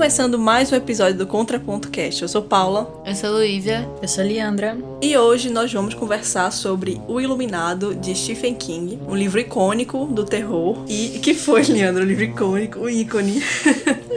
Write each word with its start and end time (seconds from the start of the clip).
começando 0.00 0.38
mais 0.38 0.72
um 0.72 0.76
episódio 0.76 1.18
do 1.18 1.26
Contraponto 1.26 1.90
Cast. 1.90 2.22
Eu 2.22 2.28
sou 2.28 2.40
Paula. 2.40 2.90
Eu 3.04 3.14
sou 3.14 3.32
Luísa. 3.32 3.86
Eu 4.00 4.08
sou 4.08 4.24
Leandra. 4.24 4.74
E 5.02 5.14
hoje 5.14 5.50
nós 5.50 5.70
vamos 5.70 5.92
conversar 5.92 6.50
sobre 6.52 6.98
O 7.06 7.20
Iluminado 7.20 7.94
de 7.94 8.14
Stephen 8.14 8.54
King, 8.54 8.98
um 9.06 9.14
livro 9.14 9.38
icônico 9.38 10.06
do 10.06 10.24
terror. 10.24 10.82
E 10.88 11.18
que 11.18 11.34
foi, 11.34 11.64
Leandro, 11.64 12.02
um 12.02 12.06
livro 12.06 12.24
icônico, 12.24 12.78
um 12.78 12.88
ícone. 12.88 13.42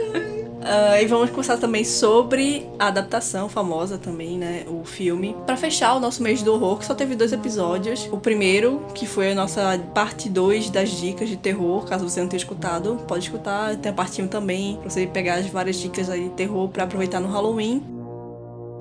Uh, 0.74 1.00
e 1.00 1.06
vamos 1.06 1.30
conversar 1.30 1.56
também 1.56 1.84
sobre 1.84 2.66
a 2.80 2.88
adaptação 2.88 3.48
famosa 3.48 3.96
também, 3.96 4.36
né? 4.36 4.64
O 4.66 4.84
filme. 4.84 5.36
Para 5.46 5.56
fechar 5.56 5.94
o 5.94 6.00
nosso 6.00 6.20
mês 6.20 6.42
do 6.42 6.52
horror, 6.52 6.78
que 6.78 6.86
só 6.86 6.94
teve 6.94 7.14
dois 7.14 7.32
episódios. 7.32 8.08
O 8.10 8.18
primeiro, 8.18 8.84
que 8.92 9.06
foi 9.06 9.30
a 9.30 9.34
nossa 9.36 9.78
parte 9.94 10.28
2 10.28 10.70
das 10.70 10.90
dicas 10.90 11.28
de 11.28 11.36
terror. 11.36 11.84
Caso 11.84 12.08
você 12.08 12.20
não 12.20 12.28
tenha 12.28 12.38
escutado, 12.38 12.98
pode 13.06 13.24
escutar. 13.24 13.76
Tem 13.76 13.92
a 13.92 13.94
parte 13.94 14.20
1 14.20 14.26
também, 14.26 14.76
pra 14.78 14.90
você 14.90 15.06
pegar 15.06 15.34
as 15.34 15.46
várias 15.46 15.76
dicas 15.76 16.10
aí 16.10 16.24
de 16.24 16.30
terror 16.30 16.68
para 16.68 16.82
aproveitar 16.82 17.20
no 17.20 17.28
Halloween. 17.28 17.93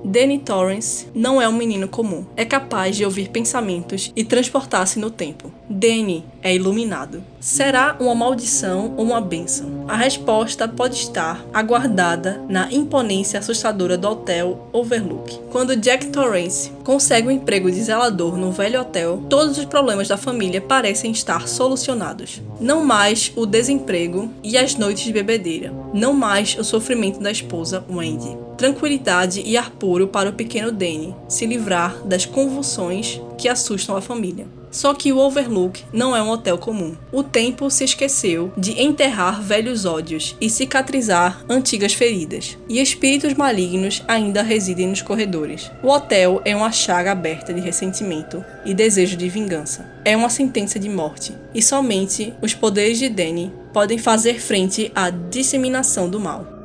Danny 0.03 0.37
Torrance 0.39 1.07
não 1.15 1.41
é 1.41 1.47
um 1.47 1.53
menino 1.53 1.87
comum. 1.87 2.25
É 2.35 2.43
capaz 2.43 2.95
de 2.95 3.05
ouvir 3.05 3.29
pensamentos 3.29 4.11
e 4.15 4.23
transportar-se 4.23 4.99
no 4.99 5.09
tempo. 5.09 5.51
Danny 5.69 6.25
é 6.41 6.53
iluminado. 6.53 7.23
Será 7.39 7.95
uma 7.99 8.13
maldição 8.13 8.93
ou 8.97 9.05
uma 9.05 9.21
bênção? 9.21 9.85
A 9.87 9.95
resposta 9.95 10.67
pode 10.67 10.95
estar 10.95 11.43
aguardada 11.53 12.41
na 12.49 12.71
imponência 12.71 13.39
assustadora 13.39 13.97
do 13.97 14.09
hotel 14.09 14.67
Overlook. 14.73 15.39
Quando 15.51 15.75
Jack 15.75 16.07
Torrance 16.07 16.71
consegue 16.83 17.27
um 17.27 17.31
emprego 17.31 17.71
de 17.71 17.81
zelador 17.81 18.37
no 18.37 18.51
velho 18.51 18.81
hotel, 18.81 19.23
todos 19.29 19.57
os 19.57 19.65
problemas 19.65 20.07
da 20.07 20.17
família 20.17 20.61
parecem 20.61 21.11
estar 21.11 21.47
solucionados. 21.47 22.41
Não 22.59 22.83
mais 22.83 23.31
o 23.35 23.45
desemprego 23.45 24.29
e 24.43 24.57
as 24.57 24.75
noites 24.75 25.03
de 25.03 25.13
bebedeira. 25.13 25.73
Não 25.93 26.13
mais 26.13 26.57
o 26.57 26.63
sofrimento 26.63 27.19
da 27.19 27.31
esposa 27.31 27.83
Wendy. 27.89 28.37
Tranquilidade 28.63 29.43
e 29.45 29.57
ar 29.57 29.71
puro 29.71 30.07
para 30.07 30.29
o 30.29 30.33
pequeno 30.33 30.71
Danny 30.71 31.13
se 31.27 31.45
livrar 31.45 31.97
das 32.05 32.25
convulsões 32.25 33.19
que 33.37 33.49
assustam 33.49 33.93
a 33.97 34.01
família. 34.01 34.47
Só 34.71 34.93
que 34.93 35.11
o 35.11 35.17
Overlook 35.17 35.83
não 35.91 36.15
é 36.15 36.23
um 36.23 36.29
hotel 36.29 36.57
comum. 36.57 36.95
O 37.11 37.23
tempo 37.23 37.69
se 37.69 37.83
esqueceu 37.83 38.53
de 38.55 38.81
enterrar 38.81 39.41
velhos 39.41 39.83
ódios 39.83 40.37
e 40.39 40.49
cicatrizar 40.49 41.43
antigas 41.49 41.93
feridas, 41.93 42.57
e 42.69 42.79
espíritos 42.79 43.33
malignos 43.33 44.01
ainda 44.07 44.41
residem 44.41 44.87
nos 44.87 45.01
corredores. 45.01 45.69
O 45.83 45.89
hotel 45.89 46.41
é 46.45 46.55
uma 46.55 46.71
chaga 46.71 47.11
aberta 47.11 47.53
de 47.53 47.59
ressentimento 47.59 48.41
e 48.63 48.73
desejo 48.73 49.17
de 49.17 49.27
vingança. 49.27 49.91
É 50.05 50.15
uma 50.15 50.29
sentença 50.29 50.79
de 50.79 50.87
morte, 50.87 51.35
e 51.53 51.61
somente 51.61 52.33
os 52.41 52.53
poderes 52.53 52.97
de 52.97 53.09
Danny 53.09 53.51
podem 53.73 53.97
fazer 53.97 54.39
frente 54.39 54.89
à 54.95 55.09
disseminação 55.09 56.09
do 56.09 56.17
mal. 56.17 56.62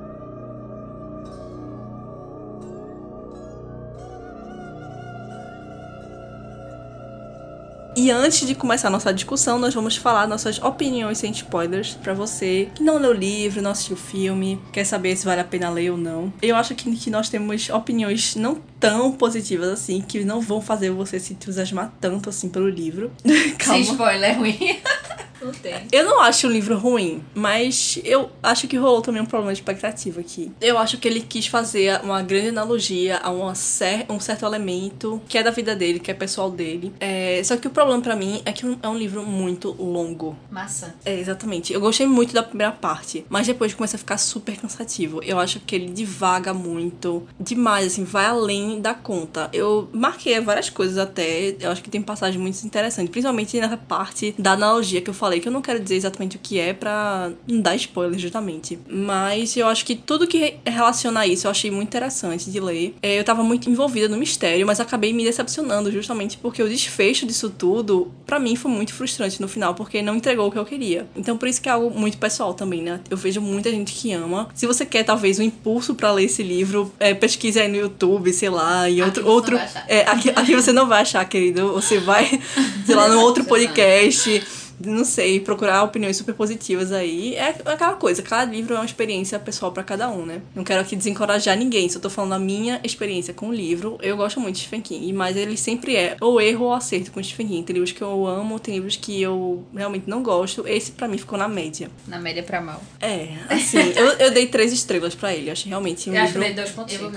E 7.99 8.13
antes 8.13 8.47
de 8.47 8.55
começar 8.55 8.87
a 8.87 8.91
nossa 8.93 9.13
discussão, 9.13 9.59
nós 9.59 9.75
vamos 9.75 9.97
falar 9.97 10.29
nossas 10.29 10.63
opiniões 10.63 11.19
sem 11.19 11.33
spoilers 11.33 11.95
para 11.95 12.15
você 12.15 12.69
que 12.73 12.81
não 12.81 12.97
leu 12.97 13.11
o 13.11 13.13
livro, 13.13 13.61
não 13.61 13.73
assistiu 13.73 13.97
o 13.97 13.99
filme, 13.99 14.63
quer 14.73 14.85
saber 14.85 15.17
se 15.17 15.25
vale 15.25 15.41
a 15.41 15.45
pena 15.45 15.69
ler 15.69 15.91
ou 15.91 15.97
não. 15.97 16.33
Eu 16.41 16.55
acho 16.55 16.77
que, 16.77 16.95
que 16.95 17.11
nós 17.11 17.29
temos 17.29 17.69
opiniões 17.71 18.37
não 18.37 18.63
tão 18.79 19.11
positivas 19.11 19.69
assim, 19.69 20.01
que 20.01 20.23
não 20.23 20.41
vão 20.41 20.61
fazer 20.61 20.93
você 20.93 21.19
se 21.19 21.33
entusiasmar 21.33 21.93
tanto 22.01 22.29
assim 22.29 22.49
pelo 22.49 22.69
livro. 22.69 23.11
Calma. 23.59 23.83
Sem 23.83 23.93
spoiler 23.93 24.39
ruim. 24.39 24.79
Não 25.41 25.53
tem. 25.53 25.87
Eu 25.93 26.05
não 26.05 26.21
acho 26.21 26.47
o 26.47 26.51
livro 26.51 26.77
ruim, 26.77 27.23
mas 27.35 27.99
eu 28.05 28.31
acho 28.43 28.67
que 28.67 28.77
rolou 28.77 29.01
também 29.01 29.23
um 29.23 29.27
problema 29.27 29.53
de 29.53 29.61
expectativa 29.61 30.21
aqui. 30.21 30.53
Eu 30.61 30.79
acho 30.79 30.99
que 30.99 31.07
ele 31.07 31.21
quis 31.21 31.47
fazer 31.47 32.01
uma 32.03 32.23
grande 32.23 32.49
analogia 32.49 33.19
a 33.19 33.31
uma 33.31 33.55
cer 33.55 34.07
um 34.09 34.21
certo 34.21 34.45
elemento 34.45 35.21
que 35.29 35.39
é 35.39 35.43
da 35.43 35.51
vida 35.51 35.75
dele, 35.75 35.99
que 35.99 36.11
é 36.11 36.15
pessoal 36.15 36.51
dele. 36.51 36.93
É, 37.01 37.41
só 37.45 37.57
que 37.57 37.67
o 37.67 37.71
problema 37.71 38.01
para 38.03 38.17
mim 38.17 38.43
é 38.45 38.53
que 38.53 38.65
é 38.83 38.89
um 38.89 38.97
livro 38.97 39.25
muito 39.25 39.71
longo. 39.73 40.37
Massa. 40.51 40.95
É, 41.05 41.19
exatamente. 41.19 41.73
Eu 41.73 41.81
gostei 41.81 42.07
muito 42.07 42.33
da 42.33 42.43
primeira 42.43 42.73
parte, 42.73 43.25
mas 43.29 43.47
depois 43.47 43.75
começa 43.75 43.97
a 43.97 43.99
ficar 43.99 44.19
super 44.19 44.57
cansativo. 44.57 45.23
Eu 45.23 45.39
acho 45.39 45.61
que 45.61 45.75
ele 45.75 45.91
divaga 45.91 46.53
muito, 46.53 47.27
demais, 47.39 47.87
assim, 47.87 48.05
vai 48.05 48.27
além 48.27 48.81
da 48.81 48.95
conta. 48.95 49.49
Eu 49.53 49.89
marquei 49.93 50.41
várias 50.41 50.71
coisas 50.71 50.99
até, 50.99 51.57
eu 51.61 51.71
acho 51.71 51.83
que 51.83 51.91
tem 51.91 52.03
passagens 52.03 52.41
muito 52.41 52.63
interessantes, 52.65 53.11
principalmente 53.11 53.59
nessa 53.61 53.77
parte 53.77 54.35
da 54.39 54.53
analogia 54.53 55.01
que 55.01 55.11
eu 55.11 55.15
falei 55.15 55.28
falei, 55.29 55.41
que 55.41 55.49
eu 55.49 55.53
não 55.53 55.61
quero 55.61 55.79
dizer 55.79 55.97
exatamente 55.97 56.37
o 56.37 56.41
que 56.43 56.59
é 56.59 56.73
pra 56.73 57.31
não 57.47 57.61
dar 57.61 57.77
spoiler, 57.77 58.19
justamente. 58.19 58.79
Mas 58.89 59.57
eu 59.57 59.67
acho 59.67 59.85
que 59.85 59.95
tudo 59.95 60.27
que 60.27 60.55
relaciona 60.65 61.21
a 61.21 61.27
isso 61.27 61.47
eu 61.47 61.51
achei 61.51 61.71
muito 61.71 61.89
interessante 61.89 62.51
de 62.51 62.59
ler. 62.59 62.95
É, 63.03 63.19
eu 63.19 63.25
tava 63.25 63.43
muito 63.43 63.69
envolvida 63.69 64.09
no 64.09 64.17
mistério, 64.17 64.67
mas 64.67 64.81
acabei 64.81 65.13
me 65.13 65.25
decepcionando 65.25 65.93
justamente 65.93 66.39
porque 66.39 66.63
o 66.63 66.69
desfecho 66.69 67.27
disso 67.27 67.51
tudo, 67.51 68.11
para 68.27 68.39
mim, 68.39 68.57
foi 68.57 68.71
muito 68.71 68.95
frustrante 68.95 69.41
no 69.41 69.49
final, 69.49 69.75
porque 69.75 70.01
não 70.01 70.17
entregou 70.17 70.49
o 70.49 70.51
que 70.51 70.59
eu 70.59 70.65
queria. 70.65 71.07
Então 71.15 71.37
por 71.37 71.49
isso 71.49 71.61
que 71.61 71.69
é 71.69 71.73
algo 71.73 71.91
muito 71.99 72.17
pessoal 72.17 72.55
também, 72.55 72.83
né? 72.83 73.01
Eu 73.11 73.17
vejo 73.17 73.41
muita 73.41 73.71
gente 73.71 73.93
que 73.93 74.13
ama. 74.13 74.49
Se 74.55 74.67
você 74.67 74.87
quer, 74.87 75.05
talvez, 75.05 75.39
um 75.39 75.43
impulso 75.43 75.95
para 75.95 76.11
ler 76.11 76.25
esse 76.25 76.43
livro, 76.43 76.91
é, 76.99 77.13
pesquise 77.13 77.61
aí 77.61 77.69
no 77.69 77.77
YouTube, 77.77 78.33
sei 78.33 78.49
lá, 78.49 78.89
e 78.89 79.03
outro. 79.03 79.27
outro 79.27 79.57
é, 79.87 80.03
aqui, 80.03 80.31
aqui 80.31 80.55
você 80.55 80.73
não 80.73 80.89
vai 80.89 81.03
achar, 81.03 81.25
querido. 81.27 81.73
Você 81.75 81.99
vai, 81.99 82.41
sei 82.87 82.95
lá, 82.95 83.09
no 83.09 83.21
outro 83.21 83.45
podcast 83.45 84.43
não 84.85 85.05
sei, 85.05 85.41
procurar 85.41 85.83
opiniões 85.83 86.17
super 86.17 86.35
positivas 86.35 86.93
aí. 86.93 87.35
É 87.35 87.49
aquela 87.65 87.95
coisa, 87.95 88.23
cada 88.23 88.51
livro 88.51 88.75
é 88.75 88.79
uma 88.79 88.85
experiência 88.85 89.39
pessoal 89.39 89.73
para 89.73 89.83
cada 89.83 90.09
um, 90.11 90.25
né? 90.25 90.41
Não 90.55 90.65
quero 90.65 90.81
aqui 90.81 90.97
desencorajar 90.97 91.57
ninguém, 91.57 91.89
só 91.89 91.99
tô 91.99 92.11
falando 92.11 92.35
a 92.35 92.39
minha 92.39 92.81
experiência 92.85 93.35
com 93.35 93.49
o 93.49 93.53
livro. 93.53 93.99
Eu 94.03 94.17
gosto 94.17 94.41
muito 94.41 94.57
de 94.57 94.63
Stephen 94.63 94.81
King, 94.81 95.13
mas 95.13 95.37
ele 95.37 95.57
sempre 95.57 95.97
é 95.97 96.17
ou 96.21 96.41
erro 96.41 96.67
ou 96.67 96.75
acerto 96.75 97.11
com 97.11 97.23
Stephen 97.23 97.49
King. 97.49 97.63
Tem 97.65 97.75
livros 97.75 97.93
que 97.93 98.03
eu 98.03 98.27
amo, 98.27 98.59
tem 98.59 98.75
livros 98.75 98.97
que 98.97 99.21
eu 99.21 99.65
realmente 99.75 100.09
não 100.09 100.23
gosto. 100.23 100.67
Esse 100.67 100.93
para 100.93 101.09
mim 101.09 101.19
ficou 101.19 101.39
na 101.39 101.49
média. 101.49 101.91
Na 102.07 102.19
média 102.19 102.43
pra 102.43 102.61
mal. 102.61 102.83
É, 103.01 103.29
assim, 103.49 103.79
eu, 103.97 104.07
eu 104.15 104.31
dei 104.31 104.47
três 104.47 104.73
estrelas 104.73 105.15
para 105.15 105.35
ele. 105.35 105.51
Achei 105.51 105.69
realmente 105.69 106.09
um 106.11 106.15
eu 106.15 106.25
livro... 106.25 106.63
Acho 106.63 106.75
que 106.87 106.95
eu 106.95 107.11
vou 107.11 107.13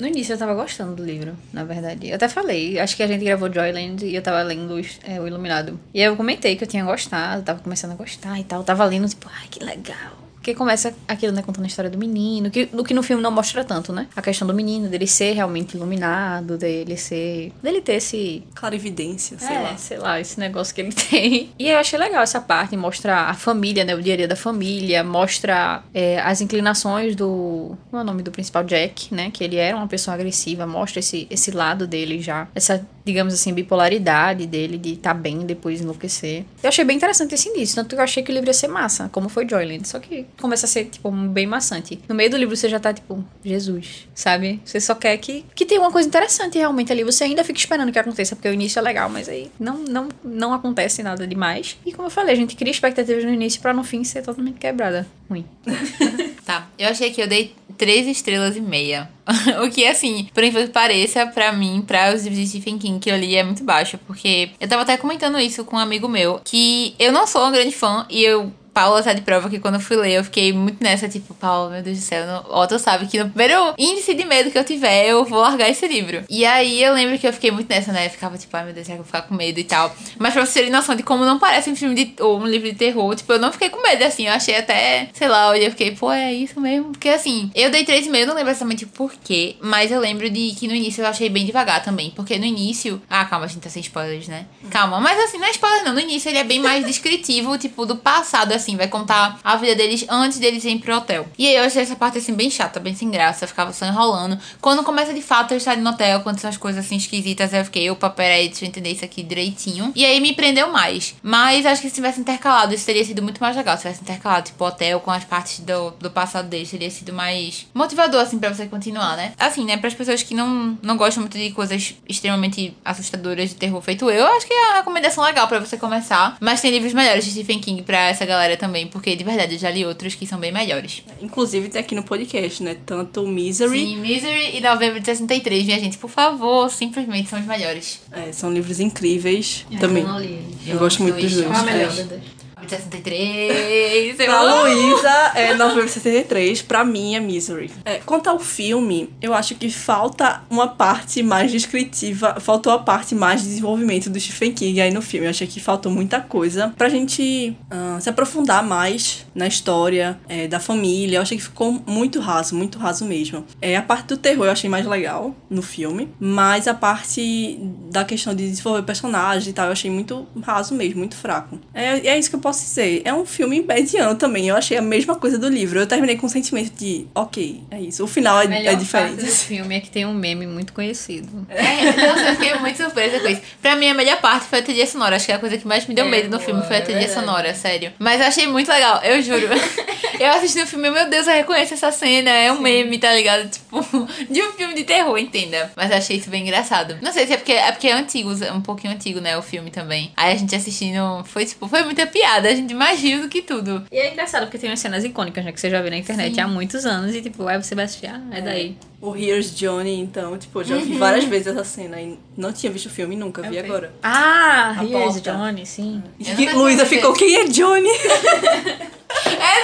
No 0.00 0.06
início 0.06 0.34
eu 0.34 0.38
tava 0.38 0.54
gostando 0.54 0.94
do 0.94 1.04
livro, 1.04 1.36
na 1.52 1.64
verdade. 1.64 2.08
Eu 2.08 2.16
até 2.16 2.28
falei, 2.28 2.78
acho 2.78 2.96
que 2.96 3.02
a 3.02 3.06
gente 3.06 3.24
gravou 3.24 3.52
Joyland 3.52 4.04
e 4.04 4.14
eu 4.14 4.22
tava 4.22 4.42
lendo 4.42 4.80
é, 5.04 5.20
O 5.20 5.26
Iluminado. 5.26 5.78
E 5.94 6.00
eu 6.00 6.16
comentei 6.16 6.56
que 6.56 6.64
eu 6.64 6.68
tinha 6.68 6.84
gostado, 6.84 7.05
tava 7.08 7.60
começando 7.60 7.92
a 7.92 7.94
gostar 7.94 8.38
e 8.38 8.44
tal. 8.44 8.62
Tava 8.64 8.84
lendo, 8.84 9.08
tipo, 9.08 9.28
ai, 9.32 9.48
que 9.48 9.62
legal. 9.62 10.26
Porque 10.46 10.54
começa 10.54 10.94
aquilo, 11.08 11.32
né, 11.32 11.42
contando 11.42 11.64
a 11.64 11.66
história 11.66 11.90
do 11.90 11.98
menino, 11.98 12.52
que, 12.52 12.66
do 12.66 12.84
que 12.84 12.94
no 12.94 13.02
filme 13.02 13.20
não 13.20 13.32
mostra 13.32 13.64
tanto, 13.64 13.92
né? 13.92 14.06
A 14.14 14.22
questão 14.22 14.46
do 14.46 14.54
menino, 14.54 14.88
dele 14.88 15.04
ser 15.04 15.32
realmente 15.32 15.76
iluminado, 15.76 16.56
dele 16.56 16.96
ser. 16.96 17.52
dele 17.60 17.80
ter 17.80 17.94
esse. 17.94 18.44
Clarividência, 18.54 19.36
sei 19.40 19.56
é, 19.56 19.60
lá. 19.60 19.76
sei 19.76 19.98
lá, 19.98 20.20
esse 20.20 20.38
negócio 20.38 20.72
que 20.72 20.82
ele 20.82 20.92
tem. 21.10 21.50
E 21.58 21.68
eu 21.68 21.76
achei 21.76 21.98
legal 21.98 22.22
essa 22.22 22.40
parte, 22.40 22.76
mostra 22.76 23.22
a 23.22 23.34
família, 23.34 23.84
né? 23.84 23.96
O 23.96 24.00
dia 24.00 24.14
a 24.14 24.16
dia 24.18 24.28
da 24.28 24.36
família, 24.36 25.02
mostra 25.02 25.82
é, 25.92 26.20
as 26.20 26.40
inclinações 26.40 27.16
do. 27.16 27.76
Qual 27.90 27.98
é 27.98 28.04
o 28.04 28.06
nome 28.06 28.22
do 28.22 28.30
principal? 28.30 28.62
Jack, 28.62 29.12
né? 29.12 29.32
Que 29.32 29.42
ele 29.42 29.56
era 29.56 29.76
uma 29.76 29.88
pessoa 29.88 30.14
agressiva, 30.14 30.64
mostra 30.64 31.00
esse, 31.00 31.26
esse 31.28 31.50
lado 31.50 31.88
dele 31.88 32.22
já. 32.22 32.46
Essa 32.54 32.86
digamos 33.06 33.32
assim, 33.32 33.54
bipolaridade 33.54 34.48
dele, 34.48 34.76
de 34.76 34.94
estar 34.94 35.14
tá 35.14 35.14
bem 35.14 35.46
depois 35.46 35.80
enlouquecer. 35.80 36.44
Eu 36.60 36.68
achei 36.68 36.84
bem 36.84 36.96
interessante 36.96 37.36
esse 37.36 37.48
início, 37.48 37.76
tanto 37.76 37.90
que 37.90 38.00
eu 38.00 38.02
achei 38.02 38.20
que 38.20 38.32
o 38.32 38.34
livro 38.34 38.50
ia 38.50 38.52
ser 38.52 38.66
massa, 38.66 39.08
como 39.12 39.28
foi 39.28 39.48
Joyland. 39.48 39.86
Só 39.86 40.00
que 40.00 40.26
começa 40.40 40.66
a 40.66 40.68
ser, 40.68 40.86
tipo, 40.86 41.08
bem 41.12 41.46
maçante. 41.46 42.00
No 42.08 42.16
meio 42.16 42.28
do 42.28 42.36
livro 42.36 42.56
você 42.56 42.68
já 42.68 42.80
tá, 42.80 42.92
tipo, 42.92 43.24
Jesus, 43.44 44.08
sabe? 44.12 44.60
Você 44.64 44.80
só 44.80 44.96
quer 44.96 45.16
que, 45.18 45.44
que 45.54 45.64
tenha 45.64 45.80
uma 45.80 45.92
coisa 45.92 46.08
interessante 46.08 46.58
realmente 46.58 46.90
ali. 46.90 47.04
Você 47.04 47.22
ainda 47.22 47.44
fica 47.44 47.60
esperando 47.60 47.92
que 47.92 47.98
aconteça, 47.98 48.34
porque 48.34 48.48
o 48.48 48.52
início 48.52 48.80
é 48.80 48.82
legal, 48.82 49.08
mas 49.08 49.28
aí 49.28 49.52
não, 49.60 49.78
não, 49.78 50.08
não 50.24 50.52
acontece 50.52 51.00
nada 51.00 51.28
demais. 51.28 51.78
E 51.86 51.92
como 51.92 52.08
eu 52.08 52.10
falei, 52.10 52.34
a 52.34 52.36
gente 52.36 52.56
cria 52.56 52.72
expectativas 52.72 53.22
no 53.22 53.32
início 53.32 53.60
para 53.60 53.72
no 53.72 53.84
fim 53.84 54.02
ser 54.02 54.22
totalmente 54.22 54.58
quebrada. 54.58 55.06
Ruim. 55.30 55.44
tá, 56.44 56.68
eu 56.76 56.88
achei 56.88 57.12
que 57.12 57.22
eu 57.22 57.28
dei 57.28 57.54
três 57.76 58.06
estrelas 58.06 58.56
e 58.56 58.60
meia. 58.60 59.10
o 59.64 59.70
que, 59.70 59.86
assim, 59.86 60.28
por 60.32 60.42
incrível 60.42 60.66
que 60.66 60.72
pareça, 60.72 61.26
pra 61.26 61.52
mim, 61.52 61.82
pra 61.86 62.14
os 62.14 62.24
livros 62.24 62.42
de 62.42 62.48
Stephen 62.48 62.78
King 62.78 62.98
que 62.98 63.10
eu 63.10 63.16
li, 63.16 63.36
é 63.36 63.42
muito 63.42 63.64
baixo. 63.64 63.98
Porque 64.06 64.50
eu 64.60 64.68
tava 64.68 64.82
até 64.82 64.96
comentando 64.96 65.38
isso 65.38 65.64
com 65.64 65.76
um 65.76 65.80
amigo 65.80 66.08
meu, 66.08 66.40
que 66.44 66.94
eu 66.98 67.12
não 67.12 67.26
sou 67.26 67.42
uma 67.42 67.50
grande 67.50 67.72
fã 67.72 68.06
e 68.08 68.22
eu 68.22 68.52
Paula 68.76 69.02
tá 69.02 69.14
de 69.14 69.22
prova 69.22 69.48
que 69.48 69.58
quando 69.58 69.76
eu 69.76 69.80
fui 69.80 69.96
ler, 69.96 70.18
eu 70.18 70.24
fiquei 70.24 70.52
muito 70.52 70.84
nessa, 70.84 71.08
tipo, 71.08 71.32
Paula, 71.32 71.70
meu 71.70 71.82
Deus 71.82 71.96
do 71.96 72.02
céu, 72.02 72.26
não... 72.26 72.44
Otto 72.60 72.78
sabe 72.78 73.06
que 73.06 73.18
no 73.18 73.30
primeiro 73.30 73.72
índice 73.78 74.12
de 74.12 74.22
medo 74.26 74.50
que 74.50 74.58
eu 74.58 74.64
tiver, 74.64 75.06
eu 75.06 75.24
vou 75.24 75.40
largar 75.40 75.70
esse 75.70 75.88
livro. 75.88 76.22
E 76.28 76.44
aí 76.44 76.82
eu 76.82 76.92
lembro 76.92 77.18
que 77.18 77.26
eu 77.26 77.32
fiquei 77.32 77.50
muito 77.50 77.70
nessa, 77.70 77.90
né? 77.90 78.04
Eu 78.04 78.10
ficava 78.10 78.36
tipo, 78.36 78.54
ai 78.54 78.64
meu 78.64 78.74
Deus, 78.74 78.86
será 78.86 78.96
que 78.96 79.00
eu 79.00 79.04
vou 79.04 79.06
ficar 79.06 79.22
com 79.22 79.34
medo 79.34 79.58
e 79.58 79.64
tal. 79.64 79.96
Mas 80.18 80.34
pra 80.34 80.44
vocês 80.44 80.52
terem 80.52 80.70
noção 80.70 80.94
de 80.94 81.02
como 81.02 81.24
não 81.24 81.38
parece 81.38 81.70
um 81.70 81.74
filme 81.74 81.94
de. 81.94 82.22
ou 82.22 82.38
um 82.38 82.46
livro 82.46 82.70
de 82.70 82.76
terror, 82.76 83.16
tipo, 83.16 83.32
eu 83.32 83.38
não 83.38 83.50
fiquei 83.50 83.70
com 83.70 83.80
medo, 83.80 84.04
assim, 84.04 84.26
eu 84.26 84.34
achei 84.34 84.58
até, 84.58 85.08
sei 85.14 85.26
lá, 85.26 85.48
olhei, 85.48 85.68
eu 85.68 85.70
fiquei, 85.70 85.92
pô, 85.92 86.12
é 86.12 86.30
isso 86.34 86.60
mesmo. 86.60 86.90
Porque 86.90 87.08
assim, 87.08 87.50
eu 87.54 87.70
dei 87.70 87.82
3,5, 87.82 88.26
não 88.26 88.34
lembro 88.34 88.50
exatamente 88.50 88.84
por 88.84 89.10
quê, 89.24 89.56
mas 89.62 89.90
eu 89.90 90.00
lembro 90.00 90.28
de 90.28 90.54
que 90.54 90.68
no 90.68 90.74
início 90.74 91.00
eu 91.00 91.06
achei 91.06 91.30
bem 91.30 91.46
devagar 91.46 91.82
também. 91.82 92.10
Porque 92.10 92.38
no 92.38 92.44
início. 92.44 93.00
Ah, 93.08 93.24
calma, 93.24 93.46
a 93.46 93.48
gente 93.48 93.62
tá 93.62 93.70
sem 93.70 93.80
spoilers, 93.80 94.28
né? 94.28 94.44
Calma, 94.68 95.00
mas 95.00 95.18
assim, 95.18 95.38
não 95.38 95.46
é 95.46 95.50
spoiler, 95.52 95.82
não. 95.82 95.94
No 95.94 96.00
início 96.00 96.28
ele 96.28 96.38
é 96.38 96.44
bem 96.44 96.60
mais 96.60 96.84
descritivo, 96.84 97.56
tipo, 97.56 97.86
do 97.86 97.96
passado, 97.96 98.52
assim, 98.52 98.65
vai 98.74 98.88
contar 98.88 99.38
a 99.44 99.56
vida 99.56 99.74
deles 99.74 100.06
antes 100.08 100.38
deles 100.38 100.64
irem 100.64 100.78
pro 100.78 100.96
hotel. 100.96 101.26
E 101.36 101.46
aí 101.46 101.56
eu 101.56 101.64
achei 101.64 101.82
essa 101.82 101.94
parte 101.94 102.16
assim 102.16 102.32
bem 102.32 102.50
chata, 102.50 102.80
bem 102.80 102.94
sem 102.94 103.10
graça, 103.10 103.46
ficava 103.46 103.72
só 103.74 103.84
enrolando. 103.84 104.38
Quando 104.62 104.82
começa 104.82 105.12
de 105.12 105.20
fato 105.20 105.52
eles 105.52 105.62
estarem 105.62 105.82
no 105.82 105.90
hotel, 105.90 106.20
quando 106.20 106.36
essas 106.36 106.56
coisas 106.56 106.84
assim 106.84 106.96
esquisitas, 106.96 107.52
eu 107.52 107.64
fiquei, 107.66 107.90
opa, 107.90 108.08
peraí, 108.08 108.48
deixa 108.48 108.64
eu 108.64 108.68
entender 108.68 108.90
isso 108.90 109.04
aqui 109.04 109.22
direitinho. 109.22 109.92
E 109.94 110.04
aí 110.04 110.18
me 110.20 110.32
prendeu 110.32 110.72
mais. 110.72 111.14
Mas 111.22 111.66
acho 111.66 111.82
que 111.82 111.88
se 111.90 111.94
tivesse 111.94 112.20
intercalado, 112.20 112.74
isso 112.74 112.86
teria 112.86 113.04
sido 113.04 113.22
muito 113.22 113.38
mais 113.38 113.54
legal. 113.54 113.76
Se 113.76 113.82
tivesse 113.82 114.00
intercalado, 114.00 114.46
tipo, 114.46 114.64
hotel 114.64 115.00
com 115.00 115.10
as 115.10 115.24
partes 115.24 115.60
do, 115.60 115.90
do 116.00 116.10
passado 116.10 116.48
deles, 116.48 116.70
teria 116.70 116.90
sido 116.90 117.12
mais 117.12 117.66
motivador, 117.74 118.22
assim, 118.22 118.38
pra 118.38 118.52
você 118.52 118.66
continuar, 118.66 119.16
né? 119.16 119.32
Assim, 119.38 119.64
né, 119.64 119.76
pras 119.76 119.92
pessoas 119.92 120.22
que 120.22 120.34
não, 120.34 120.78
não 120.82 120.96
gostam 120.96 121.22
muito 121.22 121.36
de 121.36 121.50
coisas 121.50 121.94
extremamente 122.08 122.76
assustadoras 122.84 123.50
de 123.50 123.56
terror 123.56 123.80
feito 123.82 124.06
eu, 124.10 124.26
acho 124.26 124.46
que 124.46 124.52
é 124.52 124.66
uma 124.68 124.74
recomendação 124.76 125.24
legal 125.24 125.48
pra 125.48 125.58
você 125.58 125.76
começar. 125.76 126.36
Mas 126.40 126.60
tem 126.60 126.70
livros 126.70 126.92
melhores 126.92 127.24
de 127.24 127.30
Stephen 127.30 127.60
King 127.60 127.82
pra 127.82 128.08
essa 128.08 128.24
galera 128.24 128.55
também, 128.56 128.86
porque 128.86 129.14
de 129.14 129.22
verdade 129.24 129.54
eu 129.54 129.58
já 129.58 129.70
li 129.70 129.84
outros 129.84 130.14
que 130.14 130.26
são 130.26 130.38
bem 130.38 130.52
melhores. 130.52 131.02
Inclusive 131.20 131.68
tem 131.68 131.80
aqui 131.80 131.94
no 131.94 132.02
podcast, 132.02 132.62
né? 132.62 132.76
Tanto 132.84 133.26
Misery. 133.26 133.78
Sim, 133.78 133.96
Misery 134.00 134.56
e 134.56 134.60
Novembro 134.60 134.98
de 135.00 135.06
63, 135.06 135.64
minha 135.64 135.78
gente, 135.78 135.98
por 135.98 136.10
favor, 136.10 136.70
simplesmente 136.70 137.28
são 137.28 137.38
os 137.40 137.46
melhores. 137.46 138.00
É, 138.12 138.32
são 138.32 138.52
livros 138.52 138.80
incríveis 138.80 139.64
também. 139.80 140.02
Eu 140.02 140.08
não 140.08 140.20
li 140.20 140.32
eles. 140.32 140.68
Eu 140.68 140.78
gosto 140.78 141.02
muito 141.02 141.20
dos 141.20 141.32
dois. 141.34 141.46
Qual 141.46 141.60
a 141.60 141.62
melhor 141.62 141.90
É. 141.90 142.35
De 142.66 142.72
63, 142.72 144.18
eu 144.18 144.26
Pra. 144.26 144.62
Luísa, 144.62 145.32
é 145.34 145.54
novembro 145.54 145.86
de 145.86 145.92
63, 145.92 146.62
pra 146.62 146.84
mim 146.84 147.14
é 147.14 147.20
Misery. 147.20 147.70
É, 147.84 147.98
quanto 147.98 148.28
ao 148.28 148.38
filme, 148.38 149.10
eu 149.22 149.32
acho 149.32 149.54
que 149.54 149.70
falta 149.70 150.42
uma 150.50 150.68
parte 150.68 151.22
mais 151.22 151.50
descritiva, 151.50 152.38
faltou 152.40 152.72
a 152.72 152.78
parte 152.78 153.14
mais 153.14 153.42
de 153.42 153.48
desenvolvimento 153.48 154.10
do 154.10 154.18
Stephen 154.18 154.52
King 154.52 154.80
aí 154.80 154.90
no 154.90 155.00
filme. 155.00 155.26
Eu 155.26 155.30
achei 155.30 155.46
que 155.46 155.60
faltou 155.60 155.92
muita 155.92 156.20
coisa 156.20 156.72
pra 156.76 156.88
gente 156.88 157.56
ah, 157.70 157.98
se 158.00 158.08
aprofundar 158.08 158.64
mais 158.64 159.26
na 159.34 159.46
história 159.46 160.18
é, 160.28 160.48
da 160.48 160.58
família. 160.58 161.18
Eu 161.18 161.22
achei 161.22 161.36
que 161.36 161.44
ficou 161.44 161.80
muito 161.86 162.20
raso, 162.20 162.54
muito 162.54 162.78
raso 162.78 163.04
mesmo. 163.04 163.44
É, 163.60 163.76
a 163.76 163.82
parte 163.82 164.08
do 164.08 164.16
terror 164.16 164.46
eu 164.46 164.52
achei 164.52 164.68
mais 164.68 164.86
legal 164.86 165.34
no 165.48 165.62
filme, 165.62 166.08
mas 166.18 166.66
a 166.66 166.74
parte 166.74 167.58
da 167.90 168.04
questão 168.04 168.34
de 168.34 168.48
desenvolver 168.48 168.82
personagem 168.82 169.50
e 169.50 169.52
tal, 169.52 169.66
eu 169.66 169.72
achei 169.72 169.90
muito 169.90 170.26
raso 170.42 170.74
mesmo, 170.74 170.98
muito 170.98 171.16
fraco. 171.16 171.58
É, 171.72 172.08
é 172.08 172.18
isso 172.18 172.30
que 172.30 172.36
eu 172.36 172.40
posso 172.40 172.55
dizer. 172.64 173.02
É 173.04 173.12
um 173.12 173.24
filme 173.26 173.60
mediano 173.60 174.14
também. 174.14 174.48
Eu 174.48 174.56
achei 174.56 174.76
a 174.76 174.82
mesma 174.82 175.14
coisa 175.14 175.38
do 175.38 175.48
livro. 175.48 175.78
Eu 175.78 175.86
terminei 175.86 176.16
com 176.16 176.26
o 176.26 176.30
sentimento 176.30 176.72
de, 176.76 177.06
ok, 177.14 177.62
é 177.70 177.80
isso. 177.80 178.02
O 178.04 178.06
final 178.06 178.40
é, 178.40 178.46
melhor 178.46 178.72
é 178.72 178.76
diferente. 178.76 179.16
parte 179.16 179.26
do 179.26 179.32
filme 179.32 179.76
é 179.76 179.80
que 179.80 179.90
tem 179.90 180.06
um 180.06 180.14
meme 180.14 180.46
muito 180.46 180.72
conhecido. 180.72 181.28
É, 181.56 182.06
nossa, 182.06 182.20
eu 182.28 182.34
fiquei 182.36 182.54
muito 182.58 182.76
surpresa 182.76 183.20
com 183.20 183.28
isso. 183.28 183.40
Pra 183.60 183.76
mim, 183.76 183.88
a 183.88 183.94
melhor 183.94 184.20
parte 184.20 184.46
foi 184.46 184.58
a 184.60 184.62
trilha 184.62 184.86
sonora. 184.86 185.16
Acho 185.16 185.26
que 185.26 185.32
a 185.32 185.38
coisa 185.38 185.56
que 185.58 185.66
mais 185.66 185.86
me 185.86 185.94
deu 185.94 186.04
É, 186.04 186.08
medo 186.08 186.24
no 186.24 186.30
boa, 186.36 186.40
filme 186.40 186.62
foi 186.62 186.76
a 186.76 186.78
é 186.78 186.82
trilha 186.82 186.98
verdade. 187.00 187.20
sonora, 187.26 187.54
sério. 187.54 187.92
Mas 187.98 188.20
eu 188.20 188.26
achei 188.26 188.46
muito 188.46 188.68
legal, 188.70 189.00
eu 189.02 189.20
juro. 189.22 189.48
eu 190.20 190.30
assisti 190.30 190.60
o 190.62 190.66
filme, 190.66 190.90
meu 190.90 191.08
Deus, 191.08 191.26
eu 191.26 191.34
reconheço 191.34 191.74
essa 191.74 191.90
cena. 191.90 192.30
É 192.30 192.52
um 192.52 192.60
meme, 192.60 192.98
tá 192.98 193.12
ligado? 193.14 193.48
Tipo, 193.48 193.65
de 194.30 194.42
um 194.42 194.52
filme 194.52 194.74
de 194.74 194.84
terror, 194.84 195.16
entenda. 195.18 195.72
Mas 195.76 195.90
eu 195.90 195.96
achei 195.96 196.16
isso 196.16 196.30
bem 196.30 196.42
engraçado. 196.42 196.98
Não 197.02 197.12
sei 197.12 197.26
se 197.26 197.32
é 197.34 197.36
porque 197.36 197.52
é, 197.52 197.70
porque 197.72 197.88
é 197.88 197.92
antigo, 197.92 198.30
um 198.54 198.60
pouquinho 198.60 198.92
antigo, 198.92 199.20
né? 199.20 199.36
O 199.36 199.42
filme 199.42 199.70
também. 199.70 200.12
Aí 200.16 200.32
a 200.32 200.36
gente 200.36 200.54
assistindo, 200.54 201.24
foi 201.24 201.44
tipo, 201.46 201.68
foi 201.68 201.82
muita 201.82 202.06
piada. 202.06 202.48
A 202.48 202.54
gente 202.54 202.74
mais 202.74 203.00
riu 203.00 203.22
do 203.22 203.28
que 203.28 203.42
tudo. 203.42 203.84
E 203.90 203.96
é 203.98 204.12
engraçado 204.12 204.42
porque 204.44 204.58
tem 204.58 204.70
umas 204.70 204.80
cenas 204.80 205.04
icônicas, 205.04 205.44
né? 205.44 205.52
Que 205.52 205.60
você 205.60 205.70
já 205.70 205.80
viu 205.80 205.90
na 205.90 205.96
internet 205.98 206.34
Sim. 206.34 206.40
há 206.40 206.48
muitos 206.48 206.84
anos 206.86 207.14
e 207.14 207.22
tipo, 207.22 207.46
aí 207.46 207.60
você 207.62 207.74
vai 207.74 207.84
assistir, 207.84 208.06
ah, 208.06 208.20
é 208.32 208.40
daí. 208.40 208.76
O 209.00 209.14
Here's 209.14 209.54
Johnny, 209.54 210.00
então, 210.00 210.38
tipo, 210.38 210.60
eu 210.60 210.64
já 210.64 210.76
vi 210.76 210.96
várias 210.96 211.24
vezes 211.24 211.48
essa 211.48 211.62
cena 211.64 212.00
e 212.00 212.18
não 212.36 212.50
tinha 212.52 212.72
visto 212.72 212.86
o 212.86 212.90
filme 212.90 213.14
nunca, 213.14 213.42
vi 213.42 213.48
Ok. 213.48 213.60
agora. 213.60 213.92
Ah, 214.02 214.74
A 214.78 214.82
Here's 214.84 215.20
porta. 215.20 215.32
Johnny, 215.32 215.66
sim. 215.66 216.02
E 216.18 216.52
Luísa 216.52 216.86
ficou, 216.86 217.12
quem 217.12 217.36
é 217.36 217.44
Johnny? 217.44 217.88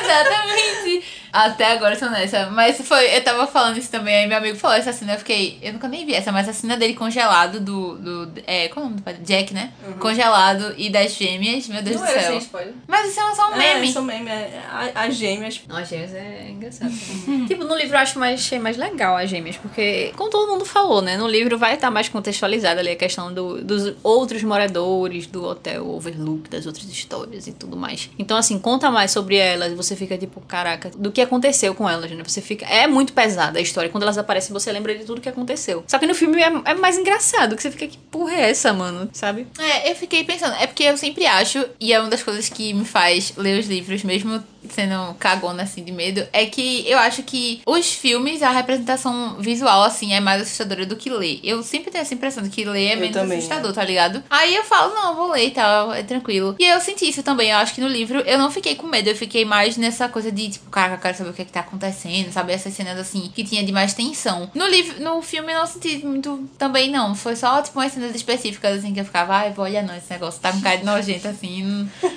Exatamente. 0.00 1.04
Até 1.32 1.72
agora 1.72 1.94
eu 1.94 1.98
tô 1.98 2.06
nessa. 2.10 2.50
Mas 2.50 2.78
foi, 2.86 3.16
eu 3.16 3.24
tava 3.24 3.46
falando 3.46 3.78
isso 3.78 3.90
também, 3.90 4.14
aí 4.16 4.26
meu 4.26 4.36
amigo 4.36 4.58
falou 4.58 4.76
essa 4.76 4.92
cena, 4.92 5.14
eu 5.14 5.18
fiquei. 5.18 5.58
Eu 5.62 5.72
nunca 5.72 5.88
nem 5.88 6.04
vi 6.04 6.14
essa, 6.14 6.30
mas 6.30 6.46
a 6.46 6.52
cena 6.52 6.76
dele 6.76 6.92
congelado 6.92 7.58
do. 7.58 7.96
do 7.96 8.32
é, 8.46 8.68
qual 8.68 8.82
é 8.84 8.86
o 8.86 8.90
nome 8.90 9.00
do 9.00 9.02
pai? 9.02 9.14
Jack, 9.14 9.54
né? 9.54 9.72
Congelado 9.98 10.74
e 10.76 10.90
das 10.90 11.14
gêmeas, 11.14 11.66
meu 11.68 11.82
Deus 11.82 11.98
do 11.98 12.06
céu. 12.06 12.36
spoiler. 12.36 12.74
Mas 12.86 13.10
isso 13.10 13.18
é 13.20 13.34
só 13.34 13.48
um 13.50 13.54
É, 13.54 13.74
meme. 13.74 13.88
isso 13.88 14.02
meme, 14.02 14.28
é, 14.28 14.60
a- 14.70 15.04
as 15.04 15.14
gêmeas. 15.14 15.62
Não, 15.66 15.76
as 15.76 15.88
gêmeas 15.88 16.14
é 16.14 16.48
engraçado. 16.50 16.92
tipo, 17.48 17.64
no 17.64 17.74
livro 17.76 17.96
eu 17.96 18.00
acho 18.00 18.18
mais, 18.18 18.38
achei 18.40 18.58
mais 18.58 18.76
legal 18.76 19.16
as 19.16 19.30
gêmeas, 19.30 19.56
porque, 19.56 20.12
como 20.16 20.28
todo 20.28 20.50
mundo 20.50 20.66
falou, 20.66 21.00
né? 21.00 21.16
No 21.16 21.26
livro 21.26 21.56
vai 21.56 21.74
estar 21.76 21.90
mais 21.90 22.10
contextualizada 22.10 22.80
ali 22.80 22.90
a 22.90 22.96
questão 22.96 23.32
do- 23.32 23.64
dos 23.64 23.94
outros 24.02 24.42
moradores 24.42 25.26
do 25.26 25.44
hotel 25.44 25.88
Overlook, 25.88 26.50
das 26.50 26.66
outras 26.66 26.84
histórias 26.90 27.46
e 27.46 27.52
tudo 27.52 27.74
mais. 27.74 28.10
Então, 28.18 28.36
assim, 28.36 28.58
conta 28.58 28.90
mais 28.90 29.10
sobre 29.10 29.36
elas 29.36 29.72
você 29.82 29.96
fica 29.96 30.16
tipo, 30.16 30.40
caraca, 30.40 30.90
do 30.90 31.10
que 31.10 31.20
aconteceu 31.20 31.74
com 31.74 31.88
elas, 31.88 32.10
né? 32.10 32.22
Você 32.26 32.40
fica. 32.40 32.66
É 32.66 32.86
muito 32.86 33.12
pesada 33.12 33.58
a 33.58 33.62
história. 33.62 33.90
Quando 33.90 34.04
elas 34.04 34.18
aparecem, 34.18 34.52
você 34.52 34.70
lembra 34.72 34.94
de 34.96 35.04
tudo 35.04 35.20
que 35.20 35.28
aconteceu. 35.28 35.84
Só 35.86 35.98
que 35.98 36.06
no 36.06 36.14
filme 36.14 36.40
é, 36.40 36.52
é 36.64 36.74
mais 36.74 36.98
engraçado, 36.98 37.56
que 37.56 37.62
você 37.62 37.70
fica, 37.70 37.86
que 37.86 37.98
porra 37.98 38.34
é 38.34 38.50
essa, 38.50 38.72
mano? 38.72 39.08
Sabe? 39.12 39.46
É, 39.58 39.90
eu 39.90 39.96
fiquei 39.96 40.24
pensando, 40.24 40.54
é 40.56 40.66
porque 40.66 40.84
eu 40.84 40.96
sempre 40.96 41.26
acho, 41.26 41.64
e 41.80 41.92
é 41.92 42.00
uma 42.00 42.08
das 42.08 42.22
coisas 42.22 42.48
que 42.48 42.72
me 42.72 42.84
faz 42.84 43.32
ler 43.36 43.58
os 43.58 43.66
livros, 43.66 44.02
mesmo 44.02 44.42
sendo 44.72 45.14
cagona 45.18 45.62
assim 45.62 45.84
de 45.84 45.92
medo, 45.92 46.26
é 46.32 46.46
que 46.46 46.84
eu 46.88 46.98
acho 46.98 47.22
que 47.22 47.60
os 47.66 47.92
filmes, 47.92 48.42
a 48.42 48.50
representação 48.50 49.36
visual, 49.38 49.82
assim, 49.82 50.12
é 50.12 50.20
mais 50.20 50.42
assustadora 50.42 50.84
do 50.86 50.96
que 50.96 51.10
ler. 51.10 51.40
Eu 51.42 51.62
sempre 51.62 51.90
tenho 51.90 52.02
essa 52.02 52.14
impressão 52.14 52.42
de 52.42 52.50
que 52.50 52.64
ler 52.64 52.86
é 52.92 52.96
menos 52.96 53.12
também, 53.16 53.38
assustador, 53.38 53.72
tá 53.72 53.84
ligado? 53.84 54.22
Aí 54.30 54.54
eu 54.54 54.64
falo, 54.64 54.94
não, 54.94 55.14
vou 55.14 55.30
ler 55.30 55.46
e 55.46 55.50
tal, 55.50 55.92
é 55.92 56.02
tranquilo. 56.02 56.56
E 56.58 56.64
eu 56.64 56.80
senti 56.80 57.08
isso 57.08 57.22
também, 57.22 57.50
eu 57.50 57.58
acho 57.58 57.74
que 57.74 57.80
no 57.80 57.88
livro 57.88 58.20
eu 58.20 58.38
não 58.38 58.50
fiquei 58.50 58.74
com 58.74 58.86
medo, 58.86 59.08
eu 59.08 59.16
fiquei 59.16 59.44
mais 59.44 59.76
nessa 59.76 60.08
coisa 60.08 60.30
de, 60.32 60.48
tipo, 60.50 60.70
cara, 60.70 60.94
eu 60.94 60.98
quero 60.98 61.16
saber 61.16 61.30
o 61.30 61.32
que 61.32 61.42
é 61.42 61.44
que 61.44 61.52
tá 61.52 61.60
acontecendo, 61.60 62.32
sabe? 62.32 62.52
Essas 62.52 62.72
cenas 62.74 62.98
assim, 62.98 63.30
que 63.34 63.44
tinha 63.44 63.62
de 63.64 63.72
mais 63.72 63.94
tensão. 63.94 64.50
No 64.54 64.66
livro, 64.66 65.02
no 65.02 65.20
filme 65.22 65.52
eu 65.52 65.58
não 65.58 65.66
senti 65.66 66.04
muito 66.04 66.48
também, 66.58 66.90
não. 66.90 67.14
Foi 67.14 67.36
só, 67.36 67.60
tipo, 67.62 67.78
umas 67.78 67.92
cenas 67.92 68.14
específicas, 68.14 68.78
assim, 68.78 68.92
que 68.92 69.00
eu 69.00 69.04
ficava, 69.04 69.34
ai, 69.34 69.52
vou 69.52 69.64
olhar 69.64 69.82
não, 69.82 69.94
esse 69.96 70.10
negócio 70.10 70.40
tá 70.40 70.52
com 70.52 70.60
cara 70.60 70.76
de 70.76 70.84
nojento, 70.84 71.28
assim, 71.28 71.62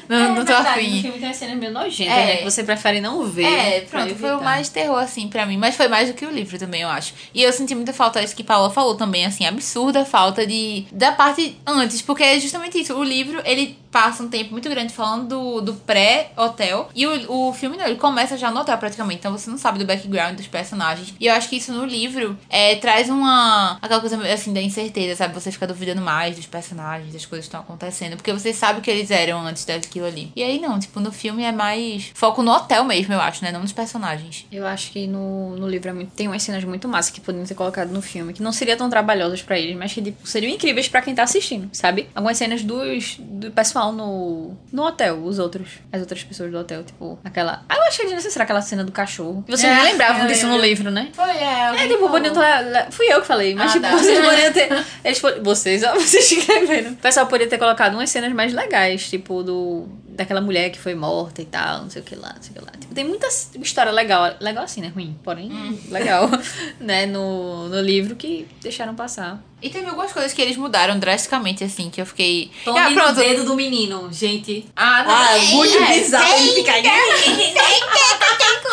não, 0.07 0.19
não, 0.19 0.35
não 0.35 0.45
tô 0.45 0.51
No 0.53 0.59
afim. 0.59 1.01
filme 1.01 1.19
tem 1.19 1.33
cenas 1.33 1.57
meio 1.57 1.71
nojentas, 1.71 2.13
É. 2.17 2.25
né? 2.43 2.44
Você 2.45 2.63
prefere 2.63 3.01
não 3.01 3.25
ver. 3.25 3.45
É, 3.45 3.81
pronto, 3.81 4.15
foi 4.15 4.35
o 4.35 4.43
mais 4.43 4.69
terror, 4.69 4.99
assim, 4.99 5.27
pra 5.27 5.45
mim. 5.45 5.57
Mas 5.57 5.75
foi 5.75 5.87
mais 5.87 6.07
do 6.07 6.13
que 6.13 6.25
o 6.25 6.31
livro 6.31 6.57
também, 6.57 6.81
eu 6.81 6.89
acho. 6.89 7.13
E 7.33 7.41
eu 7.41 7.51
senti 7.51 7.75
muita 7.75 7.93
falta, 7.93 8.21
isso 8.21 8.35
que 8.35 8.43
Paula 8.43 8.69
falou 8.69 8.95
também, 8.95 9.25
assim, 9.25 9.45
absurda 9.45 10.05
falta 10.05 10.45
de 10.45 10.85
da 10.91 11.11
parte 11.11 11.57
antes, 11.65 12.01
porque 12.01 12.23
é 12.23 12.39
justamente 12.39 12.79
isso. 12.79 12.93
O 12.93 13.03
livro, 13.03 13.41
ele 13.45 13.77
passa 13.95 14.21
um 14.21 14.27
tempo 14.27 14.51
muito 14.51 14.69
grande 14.69 14.91
falando 14.91 15.25
do, 15.29 15.61
do 15.61 15.73
pré-hotel. 15.73 16.89
E 16.93 17.07
o, 17.07 17.47
o 17.47 17.53
filme 17.53 17.77
não, 17.77 17.85
ele 17.85 17.95
começa 17.95 18.37
já 18.37 18.51
no 18.51 18.59
hotel 18.59 18.77
praticamente. 18.77 19.19
Então 19.19 19.31
você 19.31 19.49
não 19.49 19.57
sabe 19.57 19.79
do 19.79 19.85
background 19.85 20.35
dos 20.35 20.47
personagens. 20.47 21.13
E 21.17 21.27
eu 21.27 21.33
acho 21.33 21.47
que 21.47 21.55
isso 21.55 21.71
no 21.71 21.85
livro 21.85 22.37
é, 22.49 22.75
traz 22.75 23.09
uma. 23.09 23.77
aquela 23.81 24.01
coisa 24.01 24.17
assim 24.33 24.51
da 24.51 24.61
incerteza, 24.61 25.15
sabe? 25.15 25.33
Você 25.33 25.49
fica 25.49 25.65
duvidando 25.65 26.01
mais 26.01 26.35
dos 26.35 26.45
personagens, 26.45 27.13
das 27.13 27.25
coisas 27.25 27.45
que 27.45 27.47
estão 27.47 27.61
acontecendo. 27.61 28.17
Porque 28.17 28.33
você 28.33 28.51
sabe 28.51 28.79
o 28.79 28.81
que 28.81 28.91
eles 28.91 29.09
eram 29.11 29.39
antes 29.47 29.63
daquilo 29.63 30.07
ali. 30.07 30.29
E 30.35 30.43
aí 30.43 30.59
não, 30.59 30.77
tipo, 30.77 30.99
no 30.99 31.13
filme 31.13 31.43
é 31.43 31.53
mais 31.53 32.11
foco 32.25 32.41
no 32.43 32.51
hotel 32.51 32.83
mesmo, 32.83 33.13
eu 33.13 33.21
acho, 33.21 33.43
né? 33.43 33.51
Não 33.51 33.59
nos 33.61 33.71
personagens. 33.71 34.45
Eu 34.51 34.65
acho 34.65 34.91
que 34.91 35.07
no, 35.07 35.55
no 35.55 35.67
livro 35.67 35.89
é 35.89 35.93
muito, 35.93 36.11
tem 36.11 36.27
umas 36.27 36.41
cenas 36.43 36.63
muito 36.63 36.87
massas 36.87 37.11
que 37.11 37.21
poderiam 37.21 37.45
ter 37.45 37.55
colocado 37.55 37.89
no 37.91 38.01
filme, 38.01 38.33
que 38.33 38.41
não 38.41 38.51
seria 38.51 38.75
tão 38.75 38.89
trabalhosas 38.89 39.41
pra 39.41 39.57
eles, 39.59 39.75
mas 39.75 39.93
que 39.93 40.01
tipo, 40.01 40.27
seriam 40.27 40.51
incríveis 40.51 40.87
pra 40.87 41.01
quem 41.01 41.13
tá 41.13 41.23
assistindo, 41.23 41.69
sabe? 41.71 42.07
Algumas 42.15 42.37
cenas 42.37 42.63
dos, 42.63 43.17
do 43.19 43.51
pessoal 43.51 43.91
no, 43.91 44.53
no 44.71 44.83
hotel, 44.83 45.17
os 45.23 45.39
outros, 45.39 45.67
as 45.91 46.01
outras 46.01 46.23
pessoas 46.23 46.51
do 46.51 46.57
hotel, 46.57 46.83
tipo, 46.83 47.19
aquela. 47.23 47.63
Ah, 47.69 47.75
eu 47.77 47.83
achei 47.83 48.05
desnecessária 48.05 48.43
aquela 48.43 48.61
cena 48.61 48.83
do 48.83 48.91
cachorro. 48.91 49.43
Vocês 49.47 49.71
É, 49.71 49.75
não 49.75 49.83
lembravam 49.83 50.27
disso 50.27 50.45
no 50.47 50.53
lembro. 50.53 50.67
livro, 50.67 50.91
né? 50.91 51.09
Foi, 51.13 51.29
é. 51.29 51.83
É, 51.83 51.87
tipo, 51.87 52.09
poderiam 52.09 52.33
ter. 52.33 52.91
Fui 52.91 53.05
eu 53.07 53.21
que 53.21 53.27
falei, 53.27 53.53
mas 53.55 53.69
Ah, 53.69 53.73
tipo, 53.73 53.85
tá. 53.85 53.91
vocês 53.97 54.19
poderiam 54.25 54.53
ter. 54.53 54.85
Eles 55.05 55.21
Vocês, 55.43 55.83
ó, 55.83 55.93
vocês 55.99 56.31
escreveram. 56.31 56.91
O 56.91 56.95
pessoal 56.95 57.25
poderia 57.27 57.47
ter 57.49 57.57
colocado 57.57 57.93
umas 57.93 58.09
cenas 58.09 58.33
mais 58.33 58.53
legais, 58.53 59.09
tipo, 59.09 59.43
do. 59.43 59.87
Daquela 60.15 60.41
mulher 60.41 60.69
que 60.69 60.79
foi 60.79 60.95
morta 60.95 61.41
e 61.41 61.45
tal, 61.45 61.83
não 61.83 61.89
sei 61.89 62.01
o 62.01 62.05
que 62.05 62.15
lá, 62.15 62.33
não 62.35 62.41
sei 62.41 62.51
o 62.51 62.59
que 62.59 62.65
lá. 62.65 62.71
Tipo, 62.79 62.93
tem 62.95 63.03
muita 63.03 63.27
história 63.27 63.91
legal. 63.91 64.35
Legal 64.39 64.63
assim, 64.63 64.81
né? 64.81 64.87
Ruim. 64.87 65.17
Porém, 65.23 65.49
legal, 65.89 66.29
né? 66.79 67.05
No, 67.05 67.67
no 67.67 67.81
livro 67.81 68.15
que 68.15 68.47
deixaram 68.61 68.95
passar. 68.95 69.43
E 69.61 69.69
teve 69.69 69.87
algumas 69.87 70.11
coisas 70.11 70.33
que 70.33 70.41
eles 70.41 70.57
mudaram 70.57 70.99
drasticamente, 70.99 71.63
assim, 71.63 71.89
que 71.89 71.99
eu 71.99 72.05
fiquei. 72.05 72.51
Tome 72.63 72.77
ah, 72.77 72.89
no 72.89 72.95
pronto. 72.95 73.15
dedo 73.15 73.45
do 73.45 73.55
menino, 73.55 74.09
gente. 74.11 74.65
Ah, 74.75 75.03
não. 75.03 75.15
Ah, 75.15 75.37
é, 75.37 75.41
muito 75.45 75.77
é, 75.77 75.87
bizarro 75.87 76.33
ele 76.37 76.51
ficar. 76.51 76.75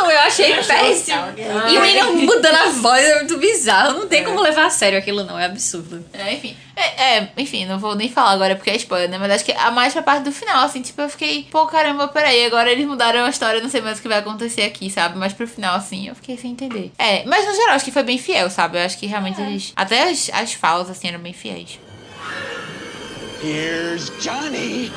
Eu 0.02 0.18
achei 0.18 0.54
péssimo. 0.54 1.22
E 1.68 1.78
o 1.78 1.80
menino 1.80 2.14
mudando 2.14 2.54
a 2.54 2.68
voz 2.70 3.04
é 3.04 3.16
muito 3.16 3.38
bizarro. 3.38 4.00
Não 4.00 4.08
tem 4.08 4.24
como 4.24 4.40
levar 4.40 4.66
a 4.66 4.70
sério 4.70 4.98
aquilo, 4.98 5.24
não. 5.24 5.38
É 5.38 5.46
absurdo. 5.46 6.04
É, 6.12 6.34
enfim. 6.34 6.56
É, 6.74 7.18
é, 7.18 7.32
enfim, 7.36 7.66
não 7.66 7.78
vou 7.78 7.94
nem 7.94 8.08
falar 8.08 8.30
agora 8.30 8.56
porque 8.56 8.70
é 8.70 8.76
spoiler, 8.76 9.08
né? 9.08 9.18
Mas 9.18 9.30
acho 9.30 9.44
que 9.44 9.52
a 9.52 9.70
mais 9.70 9.92
pra 9.92 10.02
parte 10.02 10.24
do 10.24 10.32
final, 10.32 10.64
assim, 10.64 10.80
tipo, 10.80 11.00
eu 11.00 11.08
fiquei, 11.08 11.46
pô, 11.50 11.66
caramba, 11.66 12.08
peraí, 12.08 12.46
agora 12.46 12.70
eles 12.72 12.86
mudaram 12.86 13.24
a 13.24 13.30
história, 13.30 13.60
não 13.60 13.68
sei 13.68 13.80
mais 13.80 13.98
o 13.98 14.02
que 14.02 14.08
vai 14.08 14.18
acontecer 14.18 14.62
aqui, 14.62 14.88
sabe? 14.90 15.18
Mas 15.18 15.32
pro 15.32 15.46
final, 15.46 15.76
assim, 15.76 16.08
eu 16.08 16.14
fiquei 16.14 16.36
sem 16.36 16.52
entender. 16.52 16.90
É, 16.98 17.24
mas 17.26 17.46
no 17.46 17.54
geral, 17.54 17.74
acho 17.74 17.84
que 17.84 17.90
foi 17.90 18.02
bem 18.02 18.18
fiel, 18.18 18.48
sabe? 18.48 18.78
Eu 18.78 18.82
acho 18.82 18.98
que 18.98 19.06
realmente 19.06 19.40
eles. 19.40 19.72
Até 19.76 20.04
as, 20.04 20.30
as 20.32 20.54
falas, 20.54 20.71
assim, 20.80 21.08
eram 21.08 21.20
bem 21.20 21.32
fiéis. 21.32 21.78
Here's 23.42 24.10
Johnny. 24.22 24.90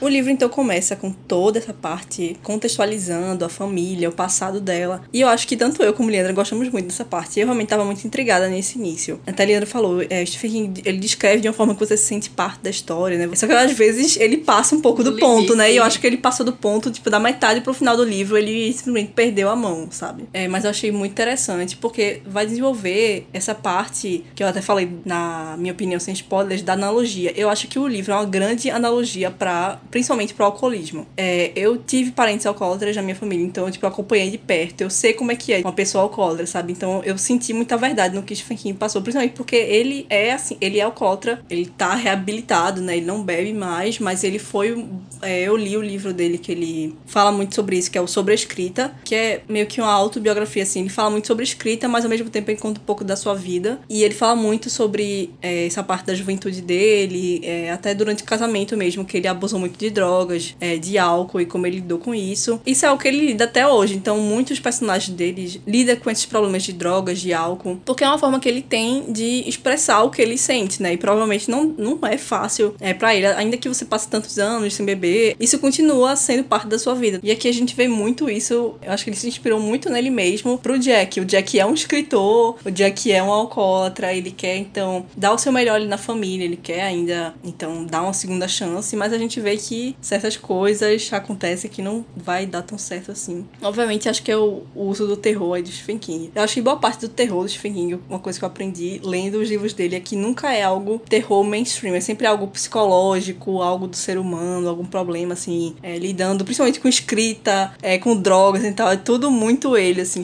O 0.00 0.08
livro 0.08 0.30
então 0.30 0.48
começa 0.48 0.96
com 0.96 1.10
toda 1.10 1.58
essa 1.58 1.74
parte 1.74 2.36
contextualizando 2.42 3.44
a 3.44 3.48
família, 3.48 4.08
o 4.08 4.12
passado 4.12 4.60
dela. 4.60 5.02
E 5.12 5.20
eu 5.20 5.28
acho 5.28 5.46
que 5.46 5.56
tanto 5.56 5.82
eu 5.82 5.92
como 5.92 6.08
Leandra 6.08 6.32
gostamos 6.32 6.68
muito 6.70 6.86
dessa 6.86 7.04
parte. 7.04 7.38
Eu 7.38 7.46
realmente 7.46 7.66
estava 7.66 7.84
muito 7.84 8.06
intrigada 8.06 8.48
nesse 8.48 8.78
início. 8.78 9.20
Até 9.26 9.42
a 9.42 9.46
Leandra 9.46 9.66
falou, 9.66 10.02
é, 10.08 10.24
Stephen 10.24 10.50
King, 10.50 10.82
ele 10.84 10.98
descreve 10.98 11.40
de 11.40 11.48
uma 11.48 11.54
forma 11.54 11.74
que 11.74 11.80
você 11.80 11.96
se 11.96 12.04
sente 12.04 12.30
parte 12.30 12.62
da 12.62 12.70
história, 12.70 13.18
né? 13.18 13.28
Só 13.36 13.46
que 13.46 13.52
às 13.52 13.72
vezes 13.72 14.16
ele 14.16 14.38
passa 14.38 14.74
um 14.74 14.80
pouco 14.80 15.02
do, 15.02 15.12
do 15.12 15.18
ponto, 15.18 15.54
né? 15.54 15.72
E 15.72 15.76
eu 15.76 15.84
acho 15.84 16.00
que 16.00 16.06
ele 16.06 16.16
passou 16.16 16.44
do 16.44 16.52
ponto, 16.52 16.90
tipo, 16.90 17.10
da 17.10 17.20
metade 17.20 17.60
pro 17.60 17.74
final 17.74 17.96
do 17.96 18.04
livro, 18.04 18.36
ele 18.36 18.72
simplesmente 18.72 19.12
perdeu 19.12 19.48
a 19.48 19.56
mão, 19.56 19.88
sabe? 19.90 20.24
É, 20.32 20.48
mas 20.48 20.64
eu 20.64 20.70
achei 20.70 20.90
muito 20.90 21.12
interessante, 21.12 21.76
porque 21.76 22.22
vai 22.26 22.46
desenvolver 22.46 23.26
essa 23.32 23.54
parte 23.54 24.24
que 24.34 24.42
eu 24.42 24.46
até 24.46 24.60
falei, 24.60 24.90
na 25.04 25.56
minha 25.58 25.72
opinião, 25.72 26.00
sem 26.00 26.14
spoilers, 26.14 26.62
da 26.62 26.72
analogia. 26.72 27.32
Eu 27.36 27.48
acho 27.48 27.68
que 27.68 27.78
o 27.78 27.86
livro 27.86 28.12
é 28.12 28.16
uma 28.16 28.24
grande 28.24 28.70
analogia 28.70 29.30
para 29.30 29.59
principalmente 29.90 30.34
pro 30.34 30.44
alcoolismo. 30.44 31.06
É, 31.16 31.52
eu 31.54 31.76
tive 31.76 32.10
parentes 32.12 32.46
alcoólatras 32.46 32.94
na 32.96 33.02
minha 33.02 33.14
família, 33.14 33.44
então 33.44 33.66
eu, 33.66 33.70
tipo, 33.70 33.86
acompanhei 33.86 34.30
de 34.30 34.38
perto. 34.38 34.82
Eu 34.82 34.90
sei 34.90 35.12
como 35.12 35.32
é 35.32 35.36
que 35.36 35.52
é 35.52 35.60
uma 35.60 35.72
pessoa 35.72 36.02
alcoólatra, 36.02 36.46
sabe? 36.46 36.72
Então 36.72 37.02
eu 37.04 37.16
senti 37.18 37.52
muita 37.52 37.76
verdade 37.76 38.14
no 38.14 38.22
que 38.22 38.34
Stephen 38.34 38.56
King 38.56 38.78
passou, 38.78 39.02
principalmente 39.02 39.34
porque 39.34 39.56
ele 39.56 40.06
é 40.08 40.32
assim, 40.32 40.56
ele 40.60 40.78
é 40.78 40.82
alcoólatra, 40.82 41.42
ele 41.48 41.66
tá 41.66 41.94
reabilitado, 41.94 42.80
né? 42.80 42.96
Ele 42.96 43.06
não 43.06 43.22
bebe 43.22 43.52
mais, 43.52 43.98
mas 43.98 44.24
ele 44.24 44.38
foi. 44.38 44.86
É, 45.22 45.42
eu 45.42 45.56
li 45.56 45.76
o 45.76 45.82
livro 45.82 46.12
dele 46.12 46.38
que 46.38 46.52
ele 46.52 46.96
fala 47.06 47.32
muito 47.32 47.54
sobre 47.54 47.76
isso, 47.76 47.90
que 47.90 47.98
é 47.98 48.00
o 48.00 48.06
Sobre 48.06 48.32
a 48.32 48.34
Escrita, 48.34 48.94
que 49.04 49.14
é 49.14 49.42
meio 49.48 49.66
que 49.66 49.80
uma 49.80 49.92
autobiografia, 49.92 50.62
assim. 50.62 50.80
Ele 50.80 50.88
fala 50.88 51.10
muito 51.10 51.26
sobre 51.26 51.44
escrita, 51.44 51.88
mas 51.88 52.04
ao 52.04 52.10
mesmo 52.10 52.30
tempo 52.30 52.50
ele 52.50 52.58
conta 52.58 52.80
um 52.80 52.84
pouco 52.84 53.04
da 53.04 53.16
sua 53.16 53.34
vida. 53.34 53.80
E 53.88 54.02
ele 54.02 54.14
fala 54.14 54.36
muito 54.36 54.70
sobre 54.70 55.32
é, 55.42 55.66
essa 55.66 55.82
parte 55.82 56.06
da 56.06 56.14
juventude 56.14 56.60
dele, 56.60 57.40
é, 57.44 57.70
até 57.70 57.94
durante 57.94 58.22
o 58.22 58.26
casamento 58.26 58.76
mesmo, 58.76 59.04
que 59.04 59.16
ele 59.16 59.28
abusou 59.28 59.49
muito 59.58 59.78
de 59.78 59.90
drogas, 59.90 60.54
é, 60.60 60.76
de 60.76 60.98
álcool 60.98 61.40
e 61.40 61.46
como 61.46 61.66
ele 61.66 61.76
lidou 61.76 61.98
com 61.98 62.14
isso. 62.14 62.60
Isso 62.66 62.86
é 62.86 62.90
o 62.90 62.98
que 62.98 63.08
ele 63.08 63.26
lida 63.26 63.44
até 63.44 63.66
hoje. 63.66 63.94
Então, 63.94 64.18
muitos 64.18 64.60
personagens 64.60 65.14
deles 65.16 65.60
lidam 65.66 65.96
com 65.96 66.10
esses 66.10 66.26
problemas 66.26 66.62
de 66.62 66.72
drogas, 66.72 67.20
de 67.20 67.32
álcool, 67.32 67.80
porque 67.84 68.04
é 68.04 68.08
uma 68.08 68.18
forma 68.18 68.38
que 68.40 68.48
ele 68.48 68.62
tem 68.62 69.12
de 69.12 69.48
expressar 69.48 70.02
o 70.02 70.10
que 70.10 70.20
ele 70.20 70.36
sente, 70.38 70.82
né? 70.82 70.92
E 70.92 70.96
provavelmente 70.96 71.50
não, 71.50 71.64
não 71.64 71.98
é 72.06 72.16
fácil 72.16 72.74
é, 72.80 72.94
para 72.94 73.14
ele, 73.14 73.26
ainda 73.26 73.56
que 73.56 73.68
você 73.68 73.84
passe 73.84 74.08
tantos 74.08 74.38
anos 74.38 74.74
sem 74.74 74.84
beber, 74.84 75.36
isso 75.38 75.58
continua 75.58 76.16
sendo 76.16 76.44
parte 76.44 76.66
da 76.66 76.78
sua 76.78 76.94
vida. 76.94 77.20
E 77.22 77.30
aqui 77.30 77.48
a 77.48 77.52
gente 77.52 77.74
vê 77.74 77.88
muito 77.88 78.28
isso. 78.28 78.74
Eu 78.82 78.92
acho 78.92 79.04
que 79.04 79.10
ele 79.10 79.16
se 79.16 79.28
inspirou 79.28 79.60
muito 79.60 79.90
nele 79.90 80.10
mesmo 80.10 80.58
pro 80.58 80.78
Jack. 80.78 81.20
O 81.20 81.24
Jack 81.24 81.58
é 81.58 81.66
um 81.66 81.74
escritor, 81.74 82.56
o 82.64 82.70
Jack 82.70 83.10
é 83.10 83.22
um 83.22 83.30
alcoólatra, 83.30 84.12
ele 84.12 84.30
quer 84.30 84.56
então 84.56 85.06
dar 85.16 85.32
o 85.32 85.38
seu 85.38 85.52
melhor 85.52 85.76
ali 85.76 85.86
na 85.86 85.98
família, 85.98 86.44
ele 86.44 86.56
quer 86.56 86.82
ainda 86.82 87.34
então 87.42 87.84
dar 87.84 88.02
uma 88.02 88.12
segunda 88.12 88.46
chance, 88.46 88.94
mas 88.96 89.12
a 89.12 89.18
gente 89.18 89.39
vê 89.40 89.56
que 89.56 89.96
certas 90.00 90.36
coisas 90.36 91.12
acontecem 91.12 91.70
que 91.70 91.82
não 91.82 92.04
vai 92.16 92.46
dar 92.46 92.62
tão 92.62 92.78
certo 92.78 93.12
assim. 93.12 93.46
Obviamente, 93.62 94.08
acho 94.08 94.22
que 94.22 94.30
é 94.30 94.36
o, 94.36 94.62
uso 94.74 95.06
do 95.06 95.16
terror 95.16 95.54
aí 95.54 95.62
do 95.62 95.70
Stephen 95.70 95.98
King. 95.98 96.30
Eu 96.34 96.42
acho 96.42 96.54
que 96.54 96.62
boa 96.62 96.76
parte 96.76 97.00
do 97.00 97.08
terror 97.08 97.42
do 97.42 97.48
Stephen 97.48 97.74
King, 97.74 98.00
uma 98.08 98.18
coisa 98.18 98.38
que 98.38 98.44
eu 98.44 98.48
aprendi 98.48 99.00
lendo 99.04 99.38
os 99.38 99.48
livros 99.48 99.72
dele 99.72 99.96
é 99.96 100.00
que 100.00 100.16
nunca 100.16 100.52
é 100.52 100.62
algo 100.62 101.00
terror 101.08 101.42
mainstream, 101.44 101.94
é 101.94 102.00
sempre 102.00 102.26
algo 102.26 102.46
psicológico, 102.48 103.62
algo 103.62 103.86
do 103.86 103.96
ser 103.96 104.18
humano, 104.18 104.68
algum 104.68 104.84
problema, 104.84 105.34
assim, 105.34 105.74
é, 105.82 105.98
lidando 105.98 106.44
principalmente 106.44 106.80
com 106.80 106.88
escrita, 106.88 107.72
é, 107.82 107.98
com 107.98 108.16
drogas 108.16 108.64
e 108.64 108.72
tal. 108.72 108.90
É 108.90 108.96
tudo 108.96 109.30
muito 109.30 109.76
ele, 109.76 110.00
assim, 110.00 110.22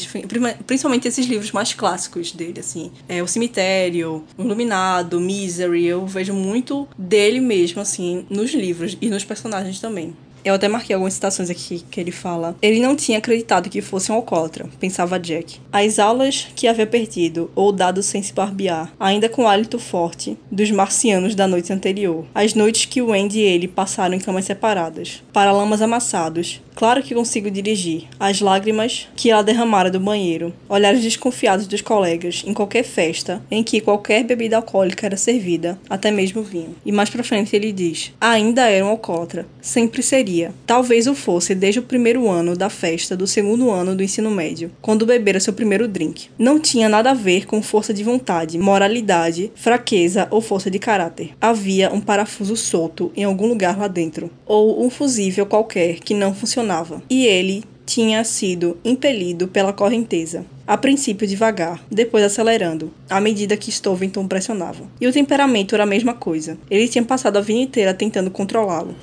principalmente 0.66 1.08
esses 1.08 1.26
livros 1.26 1.52
mais 1.52 1.72
clássicos 1.72 2.32
dele, 2.32 2.60
assim. 2.60 2.90
É, 3.08 3.22
o 3.22 3.28
Cemitério, 3.28 4.24
Iluminado, 4.38 5.20
Misery, 5.20 5.86
eu 5.86 6.06
vejo 6.06 6.32
muito 6.32 6.88
dele 6.96 7.40
mesmo, 7.40 7.80
assim, 7.80 8.26
nos 8.30 8.52
livros 8.52 8.95
e 9.00 9.08
nos 9.08 9.24
personagens 9.24 9.80
também. 9.80 10.14
Eu 10.46 10.54
até 10.54 10.68
marquei 10.68 10.94
algumas 10.94 11.14
citações 11.14 11.50
aqui 11.50 11.84
que 11.90 11.98
ele 11.98 12.12
fala. 12.12 12.54
Ele 12.62 12.78
não 12.78 12.94
tinha 12.94 13.18
acreditado 13.18 13.68
que 13.68 13.82
fosse 13.82 14.12
um 14.12 14.14
alcoólatra, 14.14 14.68
pensava 14.78 15.18
Jack. 15.18 15.58
As 15.72 15.98
aulas 15.98 16.46
que 16.54 16.68
havia 16.68 16.86
perdido 16.86 17.50
ou 17.56 17.72
dado 17.72 18.00
sem 18.00 18.22
se 18.22 18.32
barbear, 18.32 18.92
ainda 19.00 19.28
com 19.28 19.42
o 19.42 19.48
hálito 19.48 19.76
forte 19.80 20.38
dos 20.48 20.70
marcianos 20.70 21.34
da 21.34 21.48
noite 21.48 21.72
anterior. 21.72 22.24
As 22.32 22.54
noites 22.54 22.84
que 22.84 23.02
Wendy 23.02 23.40
e 23.40 23.42
ele 23.42 23.66
passaram 23.66 24.14
em 24.14 24.20
camas 24.20 24.44
separadas, 24.44 25.20
paralamas 25.32 25.82
amassados, 25.82 26.60
Claro 26.76 27.02
que 27.02 27.14
consigo 27.14 27.50
dirigir. 27.50 28.04
As 28.20 28.42
lágrimas 28.42 29.08
que 29.16 29.30
ela 29.30 29.42
derramara 29.42 29.90
do 29.90 29.98
banheiro. 29.98 30.52
Olhares 30.68 31.00
desconfiados 31.00 31.66
dos 31.66 31.80
colegas 31.80 32.44
em 32.46 32.52
qualquer 32.52 32.84
festa 32.84 33.42
em 33.50 33.64
que 33.64 33.80
qualquer 33.80 34.22
bebida 34.22 34.56
alcoólica 34.56 35.06
era 35.06 35.16
servida, 35.16 35.80
até 35.88 36.10
mesmo 36.10 36.42
vinho. 36.42 36.76
E 36.84 36.92
mais 36.92 37.08
pra 37.08 37.24
frente 37.24 37.56
ele 37.56 37.72
diz: 37.72 38.12
ainda 38.20 38.68
era 38.68 38.84
um 38.84 38.90
alcoólatra. 38.90 39.46
Sempre 39.58 40.02
seria. 40.02 40.35
Talvez 40.66 41.06
o 41.06 41.14
fosse 41.14 41.54
desde 41.54 41.80
o 41.80 41.82
primeiro 41.82 42.28
ano 42.28 42.56
da 42.56 42.68
festa 42.68 43.16
do 43.16 43.26
segundo 43.26 43.70
ano 43.70 43.94
do 43.94 44.02
ensino 44.02 44.30
médio, 44.30 44.70
quando 44.80 45.06
bebera 45.06 45.40
seu 45.40 45.52
primeiro 45.52 45.88
drink. 45.88 46.28
Não 46.38 46.60
tinha 46.60 46.88
nada 46.88 47.10
a 47.10 47.14
ver 47.14 47.46
com 47.46 47.62
força 47.62 47.94
de 47.94 48.04
vontade, 48.04 48.58
moralidade, 48.58 49.50
fraqueza 49.54 50.28
ou 50.30 50.40
força 50.40 50.70
de 50.70 50.78
caráter. 50.78 51.30
Havia 51.40 51.92
um 51.92 52.00
parafuso 52.00 52.56
solto 52.56 53.10
em 53.16 53.24
algum 53.24 53.46
lugar 53.46 53.78
lá 53.78 53.88
dentro, 53.88 54.30
ou 54.44 54.84
um 54.84 54.90
fusível 54.90 55.46
qualquer 55.46 56.00
que 56.00 56.14
não 56.14 56.34
funcionava 56.34 57.02
e 57.08 57.26
ele 57.26 57.64
tinha 57.86 58.24
sido 58.24 58.76
impelido 58.84 59.46
pela 59.46 59.72
correnteza. 59.72 60.44
A 60.66 60.76
princípio 60.76 61.28
devagar, 61.28 61.80
depois 61.88 62.24
acelerando, 62.24 62.92
à 63.08 63.20
medida 63.20 63.56
que 63.56 63.70
Stoventon 63.70 64.26
pressionava. 64.26 64.82
E 65.00 65.06
o 65.06 65.12
temperamento 65.12 65.76
era 65.76 65.84
a 65.84 65.86
mesma 65.86 66.12
coisa. 66.12 66.58
Ele 66.68 66.88
tinha 66.88 67.04
passado 67.04 67.36
a 67.36 67.40
vida 67.40 67.60
inteira 67.60 67.94
tentando 67.94 68.32
controlá-lo. 68.32 68.96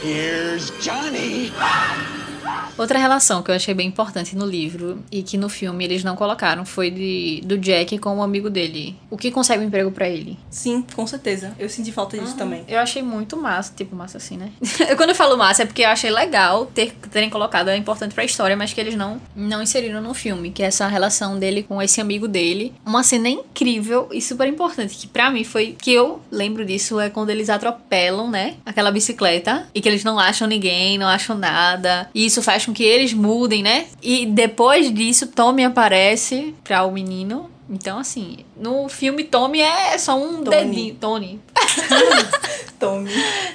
Here's 0.00 0.70
Johnny! 0.82 1.52
Outra 2.76 2.98
relação 2.98 3.42
que 3.42 3.50
eu 3.50 3.54
achei 3.54 3.74
bem 3.74 3.88
importante 3.88 4.36
no 4.36 4.46
livro 4.46 5.02
e 5.10 5.22
que 5.22 5.36
no 5.36 5.48
filme 5.48 5.84
eles 5.84 6.02
não 6.02 6.16
colocaram 6.16 6.64
foi 6.64 6.90
de, 6.90 7.42
do 7.44 7.58
Jack 7.58 7.98
com 7.98 8.18
o 8.18 8.22
amigo 8.22 8.48
dele. 8.48 8.96
O 9.10 9.16
que 9.16 9.30
consegue 9.30 9.62
um 9.62 9.66
emprego 9.66 9.90
para 9.90 10.08
ele. 10.08 10.38
Sim, 10.48 10.84
com 10.94 11.06
certeza. 11.06 11.54
Eu 11.58 11.68
senti 11.68 11.92
falta 11.92 12.16
disso 12.16 12.32
uhum. 12.32 12.38
também. 12.38 12.64
Eu 12.68 12.78
achei 12.78 13.02
muito 13.02 13.36
massa, 13.36 13.72
tipo, 13.76 13.94
massa 13.94 14.18
assim, 14.18 14.36
né? 14.36 14.50
Quando 14.96 15.10
eu 15.10 15.14
falo 15.14 15.36
massa 15.36 15.62
é 15.62 15.66
porque 15.66 15.82
eu 15.82 15.88
achei 15.88 16.10
legal 16.10 16.66
ter, 16.66 16.92
terem 17.10 17.28
colocado, 17.28 17.68
é 17.68 17.76
importante 17.76 18.14
pra 18.14 18.24
história, 18.24 18.56
mas 18.56 18.72
que 18.72 18.80
eles 18.80 18.94
não, 18.94 19.20
não 19.34 19.62
inseriram 19.62 20.00
no 20.00 20.14
filme, 20.14 20.50
que 20.50 20.62
é 20.62 20.66
essa 20.66 20.86
relação 20.86 21.38
dele 21.38 21.62
com 21.62 21.80
esse 21.82 22.00
amigo 22.00 22.26
dele. 22.26 22.72
Uma 22.84 23.02
cena 23.02 23.28
incrível 23.28 24.08
e 24.12 24.20
super 24.20 24.48
importante, 24.48 24.96
que 24.96 25.06
para 25.06 25.30
mim 25.30 25.44
foi, 25.44 25.76
que 25.78 25.92
eu 25.92 26.20
lembro 26.30 26.64
disso, 26.64 26.98
é 27.00 27.10
quando 27.10 27.30
eles 27.30 27.50
atropelam, 27.50 28.30
né? 28.30 28.54
Aquela 28.64 28.90
bicicleta 28.90 29.66
e 29.74 29.80
que 29.80 29.88
eles 29.88 30.04
não 30.04 30.18
acham 30.18 30.46
ninguém, 30.46 30.98
não 30.98 31.06
acham 31.06 31.36
nada. 31.36 32.08
E 32.14 32.24
isso 32.24 32.39
faz 32.40 32.66
com 32.66 32.72
que 32.72 32.82
eles 32.82 33.12
mudem, 33.12 33.62
né? 33.62 33.86
E 34.02 34.26
depois 34.26 34.92
disso, 34.92 35.26
Tommy 35.28 35.64
aparece 35.64 36.54
para 36.64 36.84
o 36.84 36.92
menino. 36.92 37.50
Então, 37.70 37.98
assim, 37.98 38.38
no 38.56 38.88
filme 38.88 39.22
Tommy 39.22 39.60
é 39.60 39.96
só 39.96 40.18
um 40.18 40.42
Tony. 40.42 40.50
dedinho. 40.50 40.94
Tony. 40.96 41.40
Tony. 42.80 43.10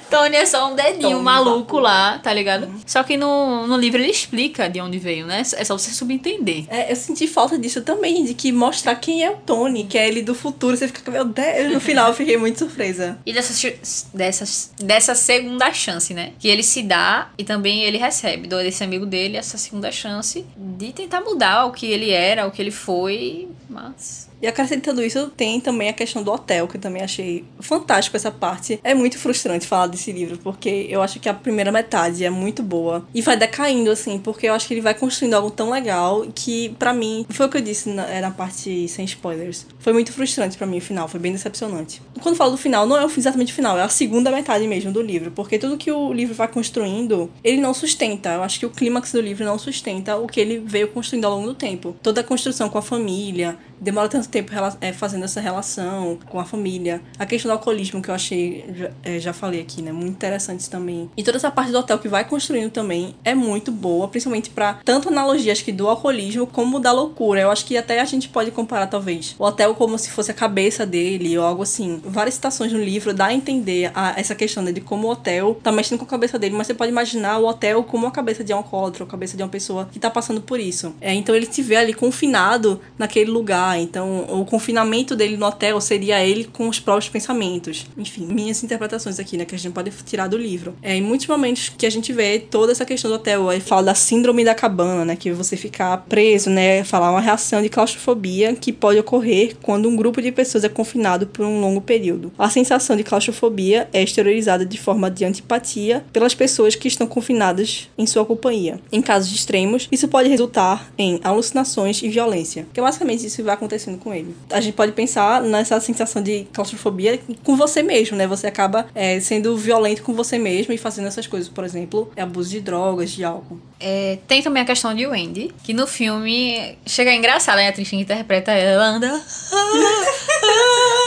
Tony 0.08 0.36
é 0.36 0.46
só 0.46 0.72
um 0.72 0.76
dedinho 0.76 1.10
Tony, 1.10 1.22
maluco 1.22 1.78
lá, 1.78 2.18
tá 2.20 2.32
ligado? 2.32 2.66
Uhum. 2.66 2.80
Só 2.86 3.02
que 3.02 3.16
no, 3.16 3.66
no 3.66 3.76
livro 3.76 4.00
ele 4.00 4.10
explica 4.10 4.68
de 4.70 4.80
onde 4.80 4.98
veio, 4.98 5.26
né? 5.26 5.40
É 5.40 5.64
só 5.64 5.76
você 5.76 5.90
subentender. 5.90 6.64
É, 6.68 6.92
eu 6.92 6.96
senti 6.96 7.26
falta 7.26 7.58
disso 7.58 7.82
também, 7.82 8.24
de 8.24 8.32
que 8.32 8.52
mostrar 8.52 8.94
quem 8.94 9.24
é 9.24 9.30
o 9.30 9.36
Tony, 9.36 9.84
que 9.84 9.98
é 9.98 10.06
ele 10.08 10.22
do 10.22 10.34
futuro. 10.34 10.76
Você 10.76 10.86
fica, 10.86 11.10
meu 11.10 11.24
Deus, 11.24 11.72
no 11.72 11.80
final 11.80 12.08
eu 12.08 12.14
fiquei 12.14 12.36
muito 12.36 12.58
surpresa. 12.60 13.18
E 13.26 13.32
dessa, 13.32 13.72
dessa, 14.14 14.70
dessa 14.80 15.14
segunda 15.14 15.72
chance, 15.72 16.14
né? 16.14 16.32
Que 16.38 16.48
ele 16.48 16.62
se 16.62 16.82
dá 16.82 17.30
e 17.36 17.44
também 17.44 17.82
ele 17.82 17.98
recebe 17.98 18.46
desse 18.46 18.84
amigo 18.84 19.04
dele 19.04 19.36
essa 19.36 19.58
segunda 19.58 19.90
chance 19.90 20.46
de 20.56 20.92
tentar 20.92 21.20
mudar 21.20 21.66
o 21.66 21.72
que 21.72 21.86
ele 21.86 22.10
era, 22.10 22.46
o 22.46 22.50
que 22.52 22.62
ele 22.62 22.70
foi, 22.70 23.48
mas 23.68 24.05
e 24.40 24.46
acrescentando 24.46 25.02
isso, 25.02 25.30
tem 25.36 25.60
também 25.60 25.88
a 25.88 25.92
questão 25.92 26.22
do 26.22 26.30
hotel, 26.30 26.68
que 26.68 26.76
eu 26.76 26.80
também 26.80 27.02
achei 27.02 27.44
fantástico 27.58 28.16
essa 28.16 28.30
parte. 28.30 28.78
É 28.84 28.94
muito 28.94 29.18
frustrante 29.18 29.66
falar 29.66 29.86
desse 29.86 30.12
livro, 30.12 30.38
porque 30.38 30.86
eu 30.88 31.02
acho 31.02 31.18
que 31.18 31.28
a 31.28 31.34
primeira 31.34 31.72
metade 31.72 32.24
é 32.24 32.30
muito 32.30 32.62
boa. 32.62 33.06
E 33.14 33.22
vai 33.22 33.36
decaindo, 33.36 33.90
assim, 33.90 34.18
porque 34.18 34.46
eu 34.46 34.54
acho 34.54 34.66
que 34.66 34.74
ele 34.74 34.80
vai 34.80 34.94
construindo 34.94 35.34
algo 35.34 35.50
tão 35.50 35.70
legal 35.70 36.26
que, 36.34 36.70
para 36.78 36.92
mim, 36.92 37.26
foi 37.30 37.46
o 37.46 37.48
que 37.48 37.56
eu 37.56 37.62
disse 37.62 37.88
na, 37.88 38.20
na 38.20 38.30
parte 38.30 38.88
sem 38.88 39.04
spoilers. 39.04 39.66
Foi 39.78 39.92
muito 39.92 40.12
frustrante 40.12 40.56
para 40.56 40.66
mim 40.66 40.78
o 40.78 40.82
final, 40.82 41.08
foi 41.08 41.20
bem 41.20 41.32
decepcionante. 41.32 42.02
Quando 42.20 42.36
falo 42.36 42.52
do 42.52 42.58
final, 42.58 42.86
não 42.86 42.96
é 42.96 43.04
exatamente 43.04 43.52
o 43.52 43.56
final, 43.56 43.78
é 43.78 43.82
a 43.82 43.88
segunda 43.88 44.30
metade 44.30 44.66
mesmo 44.66 44.92
do 44.92 45.00
livro, 45.00 45.30
porque 45.30 45.58
tudo 45.58 45.76
que 45.76 45.90
o 45.90 46.12
livro 46.12 46.34
vai 46.34 46.48
construindo, 46.48 47.30
ele 47.42 47.60
não 47.60 47.72
sustenta. 47.72 48.34
Eu 48.34 48.42
acho 48.42 48.58
que 48.58 48.66
o 48.66 48.70
clímax 48.70 49.12
do 49.12 49.20
livro 49.20 49.44
não 49.44 49.58
sustenta 49.58 50.16
o 50.16 50.26
que 50.26 50.40
ele 50.40 50.58
veio 50.58 50.88
construindo 50.88 51.24
ao 51.24 51.32
longo 51.32 51.48
do 51.48 51.54
tempo. 51.54 51.96
Toda 52.02 52.20
a 52.20 52.24
construção 52.24 52.68
com 52.68 52.78
a 52.78 52.82
família, 52.82 53.56
demora 53.80 54.08
tanto 54.08 54.25
tempo 54.28 54.52
é, 54.80 54.92
fazendo 54.92 55.24
essa 55.24 55.40
relação 55.40 56.18
com 56.28 56.38
a 56.38 56.44
família. 56.44 57.00
A 57.18 57.26
questão 57.26 57.50
do 57.50 57.52
alcoolismo 57.52 58.02
que 58.02 58.08
eu 58.08 58.14
achei, 58.14 58.64
já, 58.74 58.90
é, 59.02 59.18
já 59.18 59.32
falei 59.32 59.60
aqui, 59.60 59.82
né? 59.82 59.92
Muito 59.92 60.10
interessante 60.10 60.68
também. 60.68 61.10
E 61.16 61.22
toda 61.22 61.36
essa 61.36 61.50
parte 61.50 61.72
do 61.72 61.78
hotel 61.78 61.98
que 61.98 62.08
vai 62.08 62.24
construindo 62.24 62.70
também 62.70 63.14
é 63.24 63.34
muito 63.34 63.70
boa, 63.70 64.08
principalmente 64.08 64.50
para 64.50 64.74
tanto 64.84 65.08
analogias 65.08 65.60
que 65.62 65.72
do 65.72 65.88
alcoolismo 65.88 66.46
como 66.46 66.80
da 66.80 66.92
loucura. 66.92 67.40
Eu 67.40 67.50
acho 67.50 67.64
que 67.64 67.76
até 67.76 68.00
a 68.00 68.04
gente 68.04 68.28
pode 68.28 68.50
comparar, 68.50 68.86
talvez, 68.86 69.34
o 69.38 69.44
hotel 69.44 69.74
como 69.74 69.98
se 69.98 70.10
fosse 70.10 70.30
a 70.30 70.34
cabeça 70.34 70.86
dele 70.86 71.36
ou 71.38 71.44
algo 71.44 71.62
assim. 71.62 72.00
Várias 72.04 72.34
citações 72.34 72.72
no 72.72 72.78
livro 72.78 73.12
dá 73.12 73.26
a 73.26 73.34
entender 73.34 73.90
a, 73.94 74.18
essa 74.18 74.34
questão 74.34 74.62
né, 74.62 74.72
de 74.72 74.80
como 74.80 75.08
o 75.08 75.10
hotel 75.10 75.58
tá 75.62 75.72
mexendo 75.72 75.98
com 75.98 76.04
a 76.04 76.08
cabeça 76.08 76.38
dele, 76.38 76.54
mas 76.54 76.66
você 76.66 76.74
pode 76.74 76.90
imaginar 76.90 77.38
o 77.38 77.46
hotel 77.46 77.82
como 77.84 78.06
a 78.06 78.10
cabeça 78.10 78.42
de 78.42 78.52
um 78.52 78.58
alcoólatra, 78.58 79.04
a 79.04 79.06
cabeça 79.06 79.36
de 79.36 79.42
uma 79.42 79.48
pessoa 79.48 79.88
que 79.90 79.98
tá 79.98 80.10
passando 80.10 80.40
por 80.40 80.58
isso. 80.60 80.94
É, 81.00 81.12
então 81.12 81.34
ele 81.34 81.46
se 81.46 81.62
vê 81.62 81.76
ali 81.76 81.92
confinado 81.92 82.80
naquele 82.98 83.30
lugar. 83.30 83.78
Então 83.78 84.15
o 84.20 84.44
confinamento 84.44 85.14
dele 85.14 85.36
no 85.36 85.46
hotel 85.46 85.80
seria 85.80 86.24
ele 86.24 86.44
com 86.44 86.68
os 86.68 86.78
próprios 86.78 87.08
pensamentos. 87.08 87.86
Enfim, 87.96 88.26
minhas 88.26 88.62
interpretações 88.62 89.18
aqui, 89.18 89.36
né, 89.36 89.44
que 89.44 89.54
a 89.54 89.58
gente 89.58 89.72
pode 89.72 89.90
tirar 90.04 90.28
do 90.28 90.36
livro. 90.36 90.74
É, 90.82 90.94
em 90.94 91.02
muitos 91.02 91.26
momentos 91.26 91.70
que 91.76 91.86
a 91.86 91.90
gente 91.90 92.12
vê 92.12 92.38
toda 92.38 92.72
essa 92.72 92.84
questão 92.84 93.10
do 93.10 93.14
hotel, 93.14 93.48
aí 93.48 93.60
fala 93.60 93.84
da 93.84 93.94
síndrome 93.94 94.44
da 94.44 94.54
cabana, 94.54 95.04
né, 95.04 95.16
que 95.16 95.32
você 95.32 95.56
ficar 95.56 95.98
preso, 96.08 96.50
né, 96.50 96.84
falar 96.84 97.10
uma 97.10 97.20
reação 97.20 97.62
de 97.62 97.68
claustrofobia 97.68 98.54
que 98.54 98.72
pode 98.72 98.98
ocorrer 98.98 99.56
quando 99.62 99.88
um 99.88 99.96
grupo 99.96 100.20
de 100.20 100.32
pessoas 100.32 100.64
é 100.64 100.68
confinado 100.68 101.26
por 101.26 101.44
um 101.44 101.60
longo 101.60 101.80
período. 101.80 102.32
A 102.38 102.50
sensação 102.50 102.96
de 102.96 103.02
claustrofobia 103.02 103.88
é 103.92 104.02
exteriorizada 104.02 104.64
de 104.64 104.78
forma 104.78 105.10
de 105.10 105.24
antipatia 105.24 106.04
pelas 106.12 106.34
pessoas 106.34 106.74
que 106.74 106.88
estão 106.88 107.06
confinadas 107.06 107.88
em 107.96 108.06
sua 108.06 108.24
companhia. 108.24 108.80
Em 108.90 109.02
casos 109.02 109.32
extremos, 109.32 109.88
isso 109.90 110.08
pode 110.08 110.28
resultar 110.28 110.90
em 110.98 111.20
alucinações 111.22 112.02
e 112.02 112.08
violência, 112.08 112.66
que 112.72 112.80
é 112.80 112.82
basicamente 112.82 113.26
isso 113.26 113.42
vai 113.42 113.54
acontecendo 113.54 113.98
com 114.06 114.14
ele. 114.14 114.36
A 114.50 114.60
gente 114.60 114.74
pode 114.74 114.92
pensar 114.92 115.42
nessa 115.42 115.80
sensação 115.80 116.22
de 116.22 116.46
claustrofobia 116.52 117.18
com 117.42 117.56
você 117.56 117.82
mesmo, 117.82 118.16
né? 118.16 118.24
Você 118.28 118.46
acaba 118.46 118.86
é, 118.94 119.18
sendo 119.18 119.56
violento 119.56 120.04
com 120.04 120.14
você 120.14 120.38
mesmo 120.38 120.72
e 120.72 120.78
fazendo 120.78 121.08
essas 121.08 121.26
coisas, 121.26 121.48
por 121.48 121.64
exemplo, 121.64 122.12
abuso 122.16 122.50
de 122.50 122.60
drogas, 122.60 123.10
de 123.10 123.24
álcool. 123.24 123.58
É, 123.78 124.18
tem 124.26 124.42
também 124.42 124.62
a 124.62 124.66
questão 124.66 124.94
de 124.94 125.06
Wendy, 125.06 125.54
que 125.62 125.74
no 125.74 125.86
filme 125.86 126.78
chega 126.86 127.12
engraçado, 127.14 127.56
né? 127.56 127.66
A 127.66 127.70
atriz 127.70 127.88
que 127.88 127.96
interpreta 127.96 128.52
ela 128.52 128.84
anda. 128.84 129.08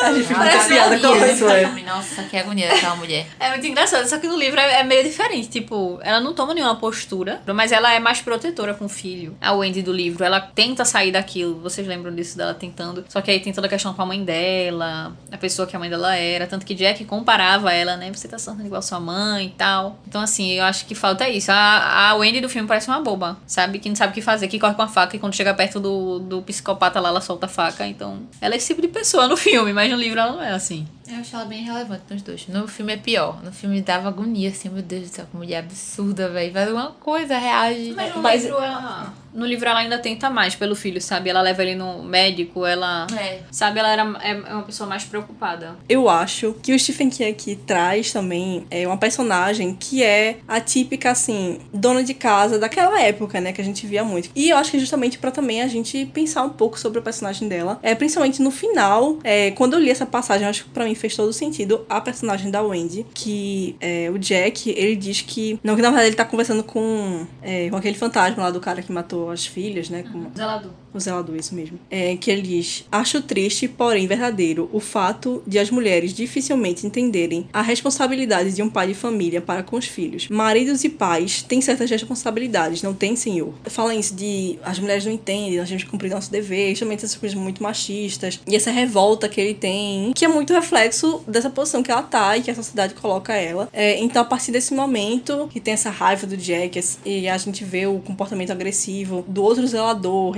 a 0.03 0.13
gente 0.13 0.27
fica 0.27 0.39
piada 0.67 0.99
com 0.99 1.15
isso, 1.25 1.45
Nossa, 1.85 2.23
que 2.23 2.37
agonia 2.37 2.67
daquela 2.69 2.95
mulher. 2.95 3.25
É 3.39 3.49
muito 3.49 3.65
engraçado, 3.65 4.07
só 4.07 4.17
que 4.19 4.27
no 4.27 4.37
livro 4.37 4.59
é, 4.59 4.81
é, 4.81 4.83
meio 4.83 5.03
diferente. 5.03 5.49
Tipo, 5.49 5.99
ela 6.03 6.19
não 6.19 6.33
toma 6.33 6.53
nenhuma 6.53 6.75
postura, 6.75 7.41
mas 7.47 7.71
ela 7.71 7.93
é 7.93 7.99
mais 7.99 8.21
protetora 8.21 8.73
com 8.73 8.85
o 8.85 8.89
filho. 8.89 9.35
A 9.41 9.53
Wendy 9.53 9.81
do 9.81 9.91
livro, 9.91 10.23
ela 10.23 10.39
tenta 10.39 10.85
sair 10.85 11.11
daquilo. 11.11 11.59
Vocês 11.59 11.87
lembram 11.87 12.13
disso 12.13 12.37
dela 12.37 12.53
tentando? 12.53 13.03
Só 13.09 13.21
que 13.21 13.31
aí 13.31 13.39
tem 13.39 13.51
toda 13.51 13.67
a 13.67 13.69
questão 13.69 13.93
com 13.93 14.01
a 14.01 14.05
mãe 14.05 14.23
dela, 14.23 15.13
a 15.31 15.37
pessoa 15.37 15.67
que 15.67 15.75
a 15.75 15.79
mãe 15.79 15.89
dela 15.89 16.15
era. 16.15 16.45
Tanto 16.45 16.65
que 16.65 16.75
Jack 16.75 17.03
comparava 17.05 17.73
ela, 17.73 17.97
né? 17.97 18.11
Você 18.13 18.27
tá 18.27 18.37
sendo 18.37 18.63
igual 18.65 18.81
sua 18.81 18.99
mãe 18.99 19.47
e 19.47 19.49
tal. 19.57 19.99
Então, 20.07 20.21
assim, 20.21 20.51
eu 20.51 20.63
acho 20.63 20.85
que 20.85 20.93
falta 20.93 21.27
isso. 21.27 21.51
A, 21.51 22.09
a 22.09 22.15
Wendy 22.15 22.41
do 22.41 22.49
filme 22.49 22.58
parece 22.67 22.87
uma 22.87 23.01
boba, 23.01 23.37
sabe? 23.45 23.79
Que 23.79 23.89
não 23.89 23.95
sabe 23.95 24.11
o 24.11 24.13
que 24.13 24.21
fazer, 24.21 24.47
que 24.47 24.59
corre 24.59 24.73
com 24.73 24.81
a 24.81 24.87
faca 24.87 25.15
e 25.15 25.19
quando 25.19 25.35
chega 25.35 25.53
perto 25.53 25.79
do, 25.79 26.19
do 26.19 26.41
psicopata 26.41 26.99
lá, 26.99 27.09
ela 27.09 27.21
solta 27.21 27.45
a 27.45 27.49
faca. 27.49 27.85
Então, 27.85 28.19
ela 28.41 28.53
é 28.53 28.57
esse 28.57 28.67
tipo 28.67 28.81
de 28.81 28.87
pessoa 28.87 29.27
no 29.27 29.37
filme, 29.37 29.73
mas 29.73 29.91
no 29.91 29.97
livro 29.97 30.19
ela 30.19 30.33
não 30.33 30.41
é 30.41 30.51
assim. 30.51 30.87
Eu 31.07 31.17
acho 31.17 31.35
ela 31.35 31.45
bem 31.45 31.63
relevante 31.63 32.03
nos 32.09 32.21
dois. 32.21 32.47
No 32.47 32.67
filme 32.67 32.93
é 32.93 32.97
pior. 32.97 33.43
No 33.43 33.51
filme 33.51 33.81
dava 33.81 34.09
agonia, 34.09 34.49
assim, 34.49 34.69
meu 34.69 34.83
Deus 34.83 35.09
do 35.09 35.15
céu, 35.15 35.25
que 35.29 35.35
mulher 35.35 35.59
absurda, 35.59 36.29
velho. 36.29 36.53
Faz 36.53 36.67
alguma 36.67 36.91
coisa, 36.91 37.37
reage. 37.37 37.93
Mas 37.95 38.15
no 38.15 38.21
mas... 38.21 38.43
livro 38.43 38.57
ela. 38.57 39.13
No 39.33 39.45
livro 39.45 39.67
ela 39.67 39.79
ainda 39.79 39.97
tenta 39.99 40.29
mais 40.29 40.55
pelo 40.55 40.75
filho, 40.75 41.01
sabe? 41.01 41.29
Ela 41.29 41.41
leva 41.41 41.61
ele 41.61 41.75
no 41.75 42.03
médico, 42.03 42.65
ela. 42.65 43.07
É. 43.17 43.41
Sabe, 43.51 43.79
ela 43.79 43.89
era, 43.89 44.03
é, 44.21 44.31
é 44.31 44.53
uma 44.53 44.63
pessoa 44.63 44.87
mais 44.87 45.03
preocupada. 45.03 45.77
Eu 45.87 46.09
acho 46.09 46.55
que 46.61 46.73
o 46.73 46.79
Stephen 46.79 47.09
King 47.09 47.29
aqui 47.29 47.55
traz 47.55 48.11
também 48.11 48.65
é 48.69 48.87
uma 48.87 48.97
personagem 48.97 49.75
que 49.75 50.03
é 50.03 50.37
a 50.47 50.59
típica, 50.59 51.11
assim, 51.11 51.59
dona 51.73 52.03
de 52.03 52.13
casa 52.13 52.57
daquela 52.57 53.01
época, 53.01 53.39
né? 53.39 53.53
Que 53.53 53.61
a 53.61 53.63
gente 53.63 53.85
via 53.85 54.03
muito. 54.03 54.29
E 54.35 54.49
eu 54.49 54.57
acho 54.57 54.71
que 54.71 54.77
é 54.77 54.79
justamente 54.79 55.17
para 55.17 55.31
também 55.31 55.61
a 55.61 55.67
gente 55.67 56.05
pensar 56.07 56.43
um 56.43 56.49
pouco 56.49 56.79
sobre 56.79 56.99
o 56.99 57.01
personagem 57.01 57.47
dela. 57.47 57.79
É, 57.81 57.93
principalmente 57.95 58.41
no 58.41 58.51
final, 58.51 59.19
é, 59.23 59.51
quando 59.51 59.73
eu 59.73 59.79
li 59.79 59.89
essa 59.89 60.05
passagem, 60.05 60.43
eu 60.43 60.49
acho 60.49 60.65
que 60.65 60.69
pra 60.69 60.85
mim 60.85 60.95
fez 60.95 61.15
todo 61.15 61.31
sentido 61.33 61.85
a 61.89 62.01
personagem 62.01 62.49
da 62.49 62.61
Wendy, 62.61 63.05
que 63.13 63.75
é, 63.79 64.09
o 64.13 64.17
Jack, 64.17 64.69
ele 64.69 64.95
diz 64.95 65.21
que. 65.21 65.59
Não, 65.63 65.75
que 65.75 65.81
na 65.81 65.89
verdade 65.89 66.09
ele 66.09 66.15
tá 66.15 66.25
conversando 66.25 66.63
com, 66.63 67.25
é, 67.41 67.69
com 67.69 67.75
aquele 67.75 67.97
fantasma 67.97 68.43
lá 68.43 68.51
do 68.51 68.59
cara 68.59 68.81
que 68.81 68.91
matou 68.91 69.18
as 69.29 69.45
filhas, 69.45 69.89
né? 69.89 70.03
Com, 70.03 70.31
Zelador. 70.35 70.71
O 70.93 70.99
zelador, 70.99 71.35
isso 71.35 71.53
mesmo. 71.53 71.79
É, 71.89 72.15
que 72.15 72.31
ele 72.31 72.41
diz: 72.41 72.85
Acho 72.91 73.21
triste, 73.21 73.67
porém 73.67 74.07
verdadeiro, 74.07 74.69
o 74.73 74.79
fato 74.79 75.43
de 75.45 75.59
as 75.59 75.69
mulheres 75.69 76.13
dificilmente 76.13 76.85
entenderem 76.85 77.47
a 77.53 77.61
responsabilidade 77.61 78.53
de 78.53 78.61
um 78.61 78.69
pai 78.69 78.87
de 78.87 78.93
família 78.93 79.41
para 79.41 79.63
com 79.63 79.75
os 79.77 79.85
filhos. 79.85 80.27
Maridos 80.29 80.83
e 80.83 80.89
pais 80.89 81.41
têm 81.43 81.61
certas 81.61 81.89
responsabilidades, 81.89 82.81
não 82.81 82.93
tem, 82.93 83.15
senhor? 83.15 83.53
Fala 83.65 83.93
isso 83.93 84.15
de 84.15 84.57
as 84.63 84.79
mulheres 84.79 85.05
não 85.05 85.11
entendem, 85.11 85.57
nós 85.57 85.67
temos 85.67 85.83
que 85.83 85.89
cumprir 85.89 86.09
nosso 86.11 86.31
dever, 86.31 86.69
justamente 86.69 87.05
essas 87.05 87.17
coisas 87.17 87.37
muito 87.37 87.61
machistas. 87.61 88.39
E 88.47 88.55
essa 88.55 88.71
revolta 88.71 89.29
que 89.29 89.39
ele 89.39 89.53
tem, 89.53 90.11
que 90.13 90.25
é 90.25 90.27
muito 90.27 90.53
reflexo 90.53 91.21
dessa 91.27 91.49
posição 91.49 91.83
que 91.83 91.91
ela 91.91 92.03
tá 92.03 92.37
e 92.37 92.41
que 92.41 92.51
a 92.51 92.55
sociedade 92.55 92.93
coloca 92.95 93.33
ela. 93.33 93.69
É, 93.71 93.99
então, 93.99 94.21
a 94.21 94.25
partir 94.25 94.51
desse 94.51 94.73
momento 94.73 95.47
que 95.51 95.59
tem 95.59 95.73
essa 95.73 95.89
raiva 95.89 96.25
do 96.25 96.35
Jack 96.35 96.79
e 97.05 97.27
a 97.27 97.37
gente 97.37 97.63
vê 97.63 97.85
o 97.85 97.99
comportamento 97.99 98.51
agressivo 98.51 99.23
do 99.27 99.43
outro 99.43 99.65
zelador 99.67 100.31